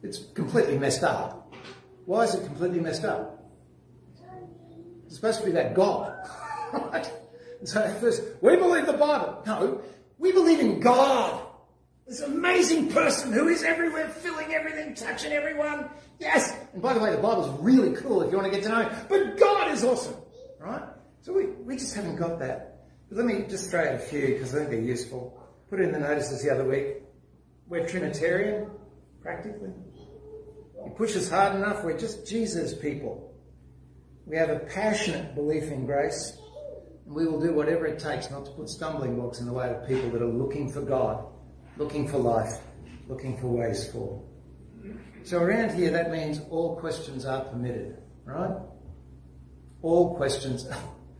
It's 0.02 0.18
completely 0.34 0.78
messed 0.78 1.04
up. 1.04 1.52
Why 2.06 2.24
is 2.24 2.34
it 2.34 2.44
completely 2.44 2.80
messed 2.80 3.04
up? 3.04 3.50
It's 5.06 5.16
supposed 5.16 5.40
to 5.40 5.46
be 5.46 5.52
that 5.52 5.74
God, 5.74 6.16
right? 6.72 7.10
So 7.64 7.88
first, 8.00 8.22
we 8.40 8.56
believe 8.56 8.86
the 8.86 8.94
Bible. 8.94 9.42
No, 9.46 9.80
we 10.18 10.32
believe 10.32 10.58
in 10.58 10.80
God. 10.80 11.46
This 12.06 12.20
amazing 12.20 12.88
person 12.88 13.32
who 13.32 13.48
is 13.48 13.62
everywhere, 13.62 14.08
filling 14.08 14.52
everything, 14.52 14.94
touching 14.94 15.32
everyone. 15.32 15.88
Yes. 16.18 16.56
And 16.72 16.82
by 16.82 16.92
the 16.94 17.00
way, 17.00 17.12
the 17.12 17.18
Bible's 17.18 17.48
really 17.60 17.92
cool 17.92 18.22
if 18.22 18.30
you 18.30 18.36
want 18.36 18.52
to 18.52 18.56
get 18.56 18.64
to 18.64 18.68
know 18.70 18.88
him. 18.88 19.06
But 19.08 19.38
God 19.38 19.70
is 19.70 19.84
awesome, 19.84 20.16
right? 20.62 20.82
So 21.22 21.32
we, 21.32 21.46
we 21.46 21.76
just 21.76 21.94
haven't 21.94 22.16
got 22.16 22.38
that. 22.40 22.86
But 23.08 23.18
let 23.18 23.26
me 23.26 23.44
just 23.48 23.70
throw 23.70 23.80
out 23.80 23.94
a 23.94 23.98
few 23.98 24.26
because 24.28 24.54
I 24.54 24.58
think 24.58 24.70
they're 24.70 24.80
useful. 24.80 25.38
Put 25.70 25.80
in 25.80 25.92
the 25.92 25.98
notices 25.98 26.42
the 26.42 26.50
other 26.50 26.64
week. 26.64 27.02
We're 27.68 27.86
Trinitarian, 27.86 28.70
practically. 29.22 29.70
You 30.84 30.92
push 30.96 31.16
us 31.16 31.30
hard 31.30 31.54
enough, 31.56 31.84
we're 31.84 31.98
just 31.98 32.26
Jesus 32.26 32.74
people. 32.74 33.32
We 34.26 34.36
have 34.36 34.50
a 34.50 34.58
passionate 34.60 35.34
belief 35.34 35.64
in 35.64 35.86
grace, 35.86 36.36
and 37.06 37.14
we 37.14 37.26
will 37.26 37.40
do 37.40 37.54
whatever 37.54 37.86
it 37.86 37.98
takes 37.98 38.30
not 38.30 38.44
to 38.46 38.50
put 38.52 38.68
stumbling 38.68 39.16
blocks 39.16 39.40
in 39.40 39.46
the 39.46 39.52
way 39.52 39.68
of 39.68 39.86
people 39.86 40.10
that 40.10 40.22
are 40.22 40.26
looking 40.26 40.70
for 40.70 40.82
God, 40.82 41.24
looking 41.76 42.06
for 42.06 42.18
life, 42.18 42.58
looking 43.08 43.36
for 43.38 43.48
ways 43.48 43.90
forward. 43.90 44.24
So 45.24 45.38
around 45.38 45.74
here, 45.76 45.90
that 45.92 46.10
means 46.10 46.40
all 46.50 46.76
questions 46.76 47.24
are 47.24 47.44
permitted, 47.44 47.96
right? 48.24 48.56
All 49.82 50.14
questions, 50.16 50.66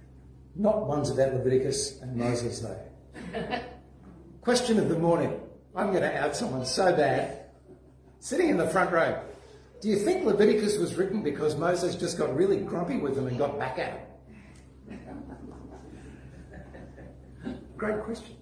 not 0.57 0.87
ones 0.87 1.11
about 1.11 1.35
Leviticus 1.35 2.01
and 2.01 2.17
Moses, 2.17 2.61
though. 2.61 2.81
Question 4.41 4.79
of 4.79 4.89
the 4.89 4.99
morning. 4.99 5.41
I'm 5.75 5.91
going 5.91 6.03
to 6.03 6.17
out 6.17 6.37
someone 6.37 6.65
so 6.65 6.95
bad. 6.95 7.47
Sitting 8.21 8.51
in 8.51 8.57
the 8.57 8.69
front 8.69 8.93
row. 8.93 9.21
Do 9.81 9.89
you 9.89 9.97
think 9.97 10.25
Leviticus 10.25 10.79
was 10.79 10.95
written 10.95 11.23
because 11.23 11.57
Moses 11.57 11.97
just 11.97 12.17
got 12.17 12.35
really 12.37 12.59
grumpy 12.59 12.99
with 12.99 13.17
them 13.17 13.27
and 13.27 13.37
got 13.37 13.59
back 13.59 13.79
at 13.79 14.09
them? 14.89 15.01
Great 17.77 18.01
question. 18.05 18.37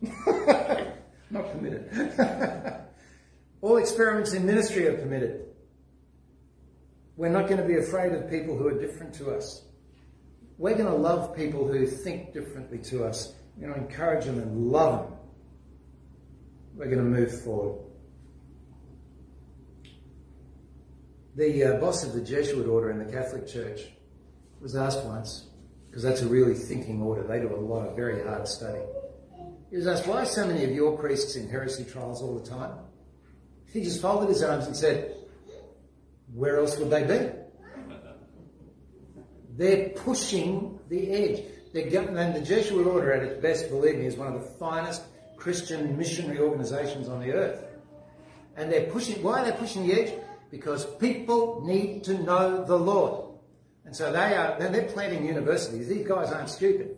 Not 1.30 1.50
permitted. 1.52 1.88
All 3.62 3.78
experiments 3.78 4.34
in 4.34 4.44
ministry 4.44 4.86
are 4.86 4.98
permitted. 4.98 5.46
We're 7.16 7.28
not 7.28 7.48
going 7.48 7.60
to 7.60 7.66
be 7.66 7.76
afraid 7.76 8.12
of 8.12 8.28
people 8.28 8.56
who 8.56 8.66
are 8.66 8.78
different 8.78 9.14
to 9.14 9.30
us. 9.30 9.64
We're 10.60 10.74
going 10.74 10.90
to 10.90 10.94
love 10.94 11.34
people 11.34 11.66
who 11.66 11.86
think 11.86 12.34
differently 12.34 12.76
to 12.90 13.02
us. 13.06 13.32
We're 13.56 13.68
going 13.68 13.80
to 13.80 13.88
encourage 13.88 14.26
them 14.26 14.38
and 14.38 14.70
love 14.70 15.08
them. 15.08 15.18
We're 16.74 16.90
going 16.90 16.98
to 16.98 17.02
move 17.02 17.42
forward. 17.42 17.82
The 21.34 21.64
uh, 21.64 21.80
boss 21.80 22.04
of 22.04 22.12
the 22.12 22.20
Jesuit 22.20 22.68
order 22.68 22.90
in 22.90 22.98
the 22.98 23.10
Catholic 23.10 23.48
Church 23.48 23.86
was 24.60 24.76
asked 24.76 25.02
once, 25.06 25.46
because 25.88 26.02
that's 26.02 26.20
a 26.20 26.28
really 26.28 26.52
thinking 26.52 27.00
order, 27.00 27.22
they 27.22 27.40
do 27.40 27.54
a 27.54 27.56
lot 27.56 27.88
of 27.88 27.96
very 27.96 28.22
hard 28.22 28.46
study. 28.46 28.82
He 29.70 29.76
was 29.78 29.86
asked, 29.86 30.06
why 30.06 30.24
so 30.24 30.46
many 30.46 30.64
of 30.64 30.72
your 30.72 30.98
priests 30.98 31.36
in 31.36 31.48
heresy 31.48 31.84
trials 31.84 32.20
all 32.20 32.38
the 32.38 32.46
time? 32.46 32.80
He 33.72 33.80
just 33.80 34.02
folded 34.02 34.28
his 34.28 34.42
arms 34.42 34.66
and 34.66 34.76
said, 34.76 35.16
where 36.34 36.58
else 36.58 36.76
would 36.76 36.90
they 36.90 37.04
be? 37.04 37.39
They're 39.60 39.90
pushing 39.90 40.78
the 40.88 41.02
edge. 41.12 41.44
They're 41.72 41.86
and 42.00 42.34
the 42.34 42.40
Jesuit 42.40 42.86
order 42.86 43.12
at 43.12 43.22
its 43.22 43.40
best, 43.40 43.68
believe 43.68 43.96
me, 43.96 44.06
is 44.06 44.16
one 44.16 44.34
of 44.34 44.34
the 44.34 44.48
finest 44.58 45.02
Christian 45.36 45.96
missionary 45.96 46.38
organizations 46.38 47.08
on 47.08 47.20
the 47.20 47.32
earth. 47.32 47.64
And 48.56 48.72
they're 48.72 48.90
pushing, 48.90 49.22
why 49.22 49.40
are 49.40 49.44
they 49.44 49.56
pushing 49.56 49.86
the 49.86 49.92
edge? 50.00 50.12
because 50.50 50.84
people 50.96 51.62
need 51.64 52.04
to 52.04 52.14
know 52.22 52.64
the 52.64 52.76
Lord. 52.76 53.26
And 53.84 53.94
so 53.94 54.12
they 54.12 54.36
are, 54.36 54.56
they're 54.58 54.88
planting 54.88 55.24
universities. 55.24 55.88
These 55.88 56.06
guys 56.06 56.32
aren't 56.32 56.50
stupid. 56.50 56.96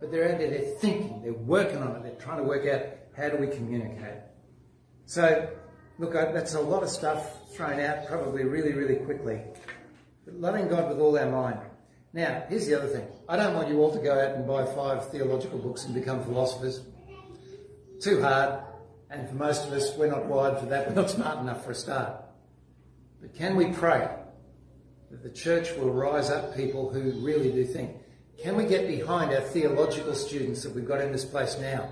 But 0.00 0.10
they're 0.10 0.30
out 0.30 0.38
there, 0.38 0.50
they're 0.50 0.74
thinking, 0.78 1.22
they're 1.22 1.32
working 1.32 1.78
on 1.78 1.96
it, 1.96 2.02
they're 2.02 2.20
trying 2.20 2.38
to 2.38 2.42
work 2.42 2.66
out 2.66 2.82
how 3.16 3.30
do 3.30 3.38
we 3.38 3.46
communicate. 3.46 4.20
So, 5.06 5.48
look, 5.98 6.12
that's 6.12 6.54
a 6.54 6.60
lot 6.60 6.82
of 6.82 6.90
stuff 6.90 7.54
thrown 7.54 7.80
out 7.80 8.06
probably 8.06 8.44
really, 8.44 8.72
really 8.72 8.96
quickly. 8.96 9.40
Loving 10.26 10.68
God 10.68 10.88
with 10.88 10.98
all 10.98 11.16
our 11.18 11.30
mind. 11.30 11.60
Now, 12.12 12.44
here's 12.48 12.66
the 12.66 12.74
other 12.74 12.88
thing. 12.88 13.06
I 13.28 13.36
don't 13.36 13.54
want 13.54 13.68
you 13.68 13.80
all 13.80 13.92
to 13.92 13.98
go 13.98 14.12
out 14.12 14.34
and 14.34 14.46
buy 14.46 14.64
five 14.64 15.08
theological 15.10 15.58
books 15.58 15.84
and 15.84 15.94
become 15.94 16.24
philosophers. 16.24 16.80
Too 18.00 18.20
hard. 18.20 18.60
And 19.10 19.28
for 19.28 19.36
most 19.36 19.66
of 19.66 19.72
us, 19.72 19.94
we're 19.96 20.10
not 20.10 20.26
wired 20.26 20.58
for 20.58 20.66
that. 20.66 20.88
We're 20.88 20.94
not 20.94 21.10
smart 21.10 21.38
enough 21.38 21.64
for 21.64 21.70
a 21.70 21.74
start. 21.74 22.22
But 23.20 23.34
can 23.34 23.54
we 23.54 23.66
pray 23.66 24.08
that 25.10 25.22
the 25.22 25.30
church 25.30 25.74
will 25.76 25.92
rise 25.92 26.30
up 26.30 26.56
people 26.56 26.90
who 26.90 27.12
really 27.24 27.52
do 27.52 27.64
think? 27.64 27.96
Can 28.42 28.56
we 28.56 28.64
get 28.64 28.88
behind 28.88 29.32
our 29.32 29.40
theological 29.40 30.14
students 30.14 30.62
that 30.64 30.74
we've 30.74 30.88
got 30.88 31.00
in 31.00 31.12
this 31.12 31.24
place 31.24 31.56
now 31.60 31.88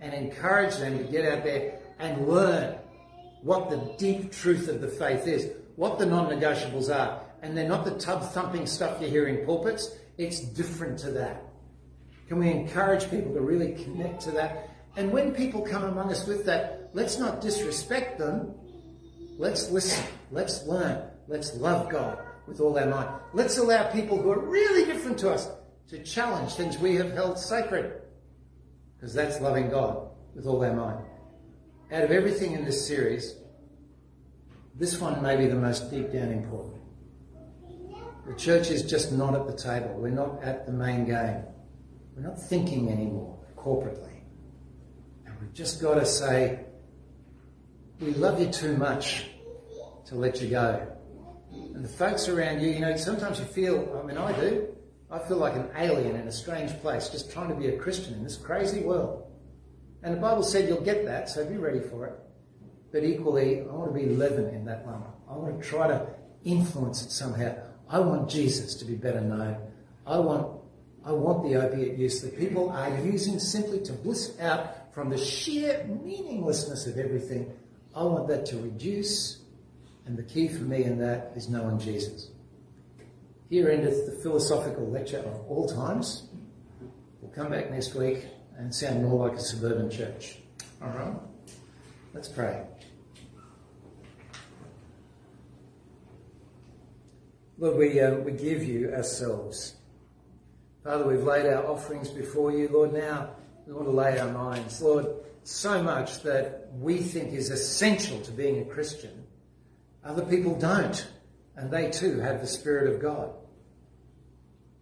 and 0.00 0.12
encourage 0.12 0.76
them 0.76 0.98
to 0.98 1.04
get 1.04 1.24
out 1.24 1.44
there 1.44 1.78
and 1.98 2.28
learn 2.28 2.76
what 3.42 3.70
the 3.70 3.94
deep 3.98 4.32
truth 4.32 4.68
of 4.68 4.80
the 4.80 4.88
faith 4.88 5.26
is, 5.26 5.50
what 5.76 5.98
the 5.98 6.06
non 6.06 6.26
negotiables 6.28 6.94
are? 6.94 7.22
And 7.42 7.56
they're 7.56 7.68
not 7.68 7.84
the 7.84 7.98
tub 7.98 8.22
thumping 8.32 8.66
stuff 8.66 9.00
you 9.00 9.08
hear 9.08 9.28
in 9.28 9.44
pulpits, 9.46 9.96
it's 10.16 10.40
different 10.40 10.98
to 11.00 11.10
that. 11.12 11.44
Can 12.26 12.38
we 12.38 12.50
encourage 12.50 13.10
people 13.10 13.32
to 13.34 13.40
really 13.40 13.72
connect 13.72 14.22
to 14.22 14.30
that? 14.32 14.70
And 14.96 15.12
when 15.12 15.32
people 15.32 15.62
come 15.62 15.84
among 15.84 16.10
us 16.10 16.26
with 16.26 16.44
that, 16.46 16.90
let's 16.92 17.18
not 17.18 17.40
disrespect 17.40 18.18
them, 18.18 18.54
Let's 19.38 19.70
listen. 19.70 20.04
Let's 20.32 20.66
learn. 20.66 21.00
Let's 21.28 21.54
love 21.54 21.88
God 21.88 22.18
with 22.48 22.60
all 22.60 22.76
our 22.76 22.86
might. 22.86 23.08
Let's 23.32 23.56
allow 23.56 23.88
people 23.92 24.20
who 24.20 24.32
are 24.32 24.40
really 24.40 24.84
different 24.84 25.16
to 25.18 25.30
us 25.30 25.48
to 25.90 26.02
challenge 26.02 26.54
things 26.54 26.76
we 26.76 26.96
have 26.96 27.12
held 27.12 27.38
sacred. 27.38 28.02
Because 28.96 29.14
that's 29.14 29.40
loving 29.40 29.70
God 29.70 30.08
with 30.34 30.46
all 30.46 30.64
our 30.64 30.74
might. 30.74 31.96
Out 31.96 32.02
of 32.02 32.10
everything 32.10 32.52
in 32.52 32.64
this 32.64 32.84
series, 32.84 33.36
this 34.74 35.00
one 35.00 35.22
may 35.22 35.36
be 35.36 35.46
the 35.46 35.54
most 35.54 35.88
deep 35.88 36.12
down 36.12 36.32
important. 36.32 36.77
The 38.28 38.34
church 38.34 38.70
is 38.70 38.82
just 38.82 39.10
not 39.10 39.34
at 39.34 39.46
the 39.46 39.56
table. 39.56 39.94
We're 39.96 40.10
not 40.10 40.42
at 40.42 40.66
the 40.66 40.72
main 40.72 41.06
game. 41.06 41.42
We're 42.14 42.28
not 42.28 42.38
thinking 42.38 42.90
anymore 42.90 43.38
corporately. 43.56 44.20
And 45.24 45.34
we've 45.40 45.54
just 45.54 45.80
got 45.80 45.94
to 45.94 46.04
say, 46.04 46.60
we 48.00 48.10
love 48.10 48.38
you 48.38 48.48
too 48.48 48.76
much 48.76 49.26
to 50.06 50.14
let 50.14 50.42
you 50.42 50.48
go. 50.50 50.86
And 51.52 51.82
the 51.82 51.88
folks 51.88 52.28
around 52.28 52.60
you, 52.60 52.68
you 52.68 52.80
know, 52.80 52.96
sometimes 52.96 53.38
you 53.38 53.46
feel, 53.46 53.98
I 53.98 54.06
mean, 54.06 54.18
I 54.18 54.38
do, 54.38 54.76
I 55.10 55.18
feel 55.20 55.38
like 55.38 55.54
an 55.54 55.70
alien 55.76 56.14
in 56.14 56.28
a 56.28 56.32
strange 56.32 56.72
place, 56.80 57.08
just 57.08 57.32
trying 57.32 57.48
to 57.48 57.54
be 57.54 57.68
a 57.68 57.78
Christian 57.78 58.12
in 58.12 58.24
this 58.24 58.36
crazy 58.36 58.80
world. 58.80 59.24
And 60.02 60.14
the 60.14 60.20
Bible 60.20 60.42
said 60.42 60.68
you'll 60.68 60.82
get 60.82 61.06
that, 61.06 61.30
so 61.30 61.46
be 61.46 61.56
ready 61.56 61.80
for 61.80 62.06
it. 62.06 62.14
But 62.92 63.04
equally, 63.04 63.62
I 63.62 63.72
want 63.72 63.94
to 63.94 63.98
be 63.98 64.06
leaven 64.06 64.48
in 64.54 64.66
that 64.66 64.86
lump. 64.86 65.06
I 65.28 65.32
want 65.32 65.60
to 65.60 65.66
try 65.66 65.88
to 65.88 66.06
influence 66.44 67.02
it 67.02 67.10
somehow. 67.10 67.54
I 67.90 68.00
want 68.00 68.28
Jesus 68.28 68.74
to 68.76 68.84
be 68.84 68.94
better 68.94 69.20
known. 69.20 69.56
I 70.06 70.18
want, 70.18 70.60
I 71.04 71.12
want 71.12 71.48
the 71.48 71.56
opiate 71.56 71.98
use 71.98 72.20
that 72.22 72.38
people 72.38 72.70
are 72.70 72.98
using 73.00 73.38
simply 73.38 73.80
to 73.80 73.92
bliss 73.92 74.38
out 74.40 74.92
from 74.92 75.10
the 75.10 75.18
sheer 75.18 75.84
meaninglessness 76.02 76.86
of 76.86 76.98
everything 76.98 77.52
I 77.94 78.02
want 78.02 78.28
that 78.28 78.46
to 78.46 78.58
reduce, 78.58 79.38
and 80.06 80.16
the 80.16 80.22
key 80.22 80.48
for 80.48 80.62
me 80.62 80.84
in 80.84 80.98
that 80.98 81.32
is 81.34 81.48
knowing 81.48 81.78
Jesus. 81.78 82.28
Here 83.48 83.70
endeth 83.70 84.06
the 84.06 84.12
philosophical 84.22 84.86
lecture 84.88 85.18
of 85.18 85.40
all 85.48 85.68
times. 85.68 86.28
We'll 87.20 87.32
come 87.32 87.50
back 87.50 87.70
next 87.70 87.94
week 87.94 88.26
and 88.56 88.74
sound 88.74 89.04
more 89.04 89.28
like 89.28 89.38
a 89.38 89.40
suburban 89.40 89.90
church. 89.90 90.38
All 90.82 90.90
right? 90.90 91.14
Let's 92.12 92.28
pray. 92.28 92.64
Lord, 97.58 97.76
we, 97.76 98.00
uh, 98.00 98.14
we 98.14 98.32
give 98.32 98.62
you 98.62 98.92
ourselves. 98.94 99.74
Father, 100.84 101.04
we've 101.04 101.24
laid 101.24 101.46
our 101.46 101.66
offerings 101.66 102.08
before 102.08 102.52
you. 102.52 102.68
Lord, 102.68 102.92
now 102.92 103.30
we 103.66 103.72
want 103.72 103.86
to 103.86 103.92
lay 103.92 104.18
our 104.18 104.30
minds. 104.30 104.80
Lord, 104.80 105.06
so 105.42 105.82
much 105.82 106.22
that 106.22 106.68
we 106.78 106.98
think 106.98 107.32
is 107.32 107.50
essential 107.50 108.20
to 108.20 108.30
being 108.30 108.62
a 108.62 108.64
Christian, 108.64 109.24
other 110.04 110.24
people 110.24 110.54
don't. 110.54 111.06
And 111.56 111.70
they 111.70 111.90
too 111.90 112.20
have 112.20 112.40
the 112.40 112.46
Spirit 112.46 112.94
of 112.94 113.02
God. 113.02 113.32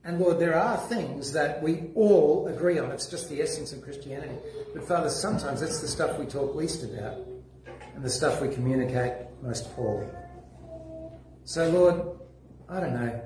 And 0.05 0.20
Lord, 0.20 0.39
there 0.39 0.55
are 0.55 0.77
things 0.77 1.33
that 1.33 1.62
we 1.62 1.91
all 1.95 2.47
agree 2.47 2.79
on. 2.79 2.91
It's 2.93 3.07
just 3.07 3.31
the 3.31 3.41
essence 3.41 3.72
of 3.72 3.83
Christianity. 3.83 4.37
But 4.74 4.87
Father, 4.87 5.09
sometimes 5.09 5.62
it's 5.62 5.81
the 5.81 5.89
stuff 5.89 6.18
we 6.18 6.27
talk 6.27 6.55
least 6.55 6.85
about 6.85 7.16
and 7.95 8.05
the 8.05 8.11
stuff 8.11 8.43
we 8.43 8.49
communicate 8.49 9.14
most 9.43 9.74
poorly. 9.74 10.07
So, 11.45 11.70
Lord, 11.70 12.18
I 12.68 12.80
don't 12.80 12.94
know. 12.94 13.22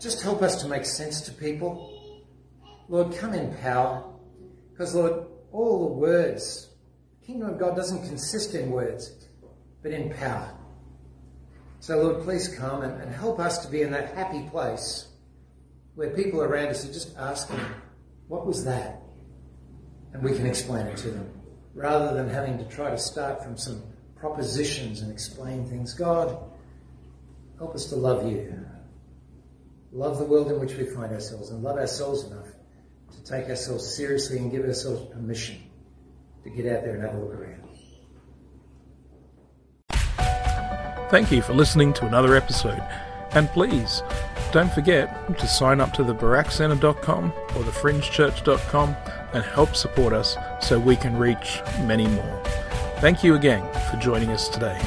Just 0.00 0.22
help 0.22 0.42
us 0.42 0.62
to 0.62 0.68
make 0.68 0.84
sense 0.84 1.20
to 1.22 1.32
people. 1.32 2.24
Lord, 2.88 3.16
come 3.16 3.34
in 3.34 3.54
power. 3.56 4.04
Because, 4.72 4.94
Lord, 4.94 5.26
all 5.52 5.88
the 5.88 5.94
words, 5.94 6.70
the 7.20 7.26
kingdom 7.26 7.50
of 7.50 7.58
God 7.58 7.74
doesn't 7.74 8.06
consist 8.06 8.54
in 8.54 8.70
words, 8.70 9.28
but 9.82 9.92
in 9.92 10.10
power. 10.10 10.54
So, 11.80 12.00
Lord, 12.02 12.22
please 12.22 12.48
come 12.48 12.82
and, 12.82 13.00
and 13.02 13.12
help 13.12 13.40
us 13.40 13.58
to 13.64 13.70
be 13.70 13.82
in 13.82 13.90
that 13.90 14.14
happy 14.14 14.48
place 14.50 15.08
where 15.94 16.10
people 16.10 16.42
around 16.42 16.68
us 16.68 16.88
are 16.88 16.92
just 16.92 17.16
asking, 17.16 17.60
What 18.28 18.46
was 18.46 18.64
that? 18.64 19.00
And 20.12 20.22
we 20.22 20.34
can 20.34 20.46
explain 20.46 20.86
it 20.86 20.96
to 20.98 21.10
them 21.10 21.30
rather 21.74 22.14
than 22.14 22.28
having 22.28 22.58
to 22.58 22.64
try 22.64 22.90
to 22.90 22.98
start 22.98 23.42
from 23.42 23.56
some 23.56 23.82
propositions 24.16 25.00
and 25.00 25.12
explain 25.12 25.64
things. 25.66 25.94
God, 25.94 26.38
help 27.58 27.74
us 27.74 27.86
to 27.86 27.96
love 27.96 28.30
you, 28.30 28.64
love 29.92 30.18
the 30.18 30.24
world 30.24 30.50
in 30.50 30.60
which 30.60 30.74
we 30.76 30.84
find 30.84 31.12
ourselves, 31.12 31.50
and 31.50 31.62
love 31.62 31.76
ourselves 31.76 32.24
enough 32.24 32.48
to 33.12 33.24
take 33.24 33.48
ourselves 33.48 33.94
seriously 33.94 34.38
and 34.38 34.50
give 34.50 34.64
ourselves 34.64 35.12
permission 35.12 35.62
to 36.44 36.50
get 36.50 36.66
out 36.66 36.84
there 36.84 36.94
and 36.94 37.02
have 37.02 37.14
a 37.14 37.18
look 37.18 37.34
around. 37.34 37.58
Thank 41.10 41.32
you 41.32 41.40
for 41.40 41.54
listening 41.54 41.94
to 41.94 42.06
another 42.06 42.36
episode. 42.36 42.82
And 43.32 43.48
please, 43.48 44.02
don't 44.52 44.72
forget 44.72 45.38
to 45.38 45.46
sign 45.46 45.80
up 45.80 45.92
to 45.94 46.04
the 46.04 46.14
barackcenter.com 46.14 47.32
or 47.32 47.62
thefringechurch.com 47.62 48.96
and 49.32 49.44
help 49.44 49.74
support 49.74 50.12
us 50.12 50.36
so 50.60 50.78
we 50.78 50.96
can 50.96 51.16
reach 51.18 51.60
many 51.82 52.06
more. 52.06 52.42
Thank 53.00 53.24
you 53.24 53.34
again 53.34 53.62
for 53.90 53.96
joining 53.98 54.30
us 54.30 54.48
today. 54.48 54.78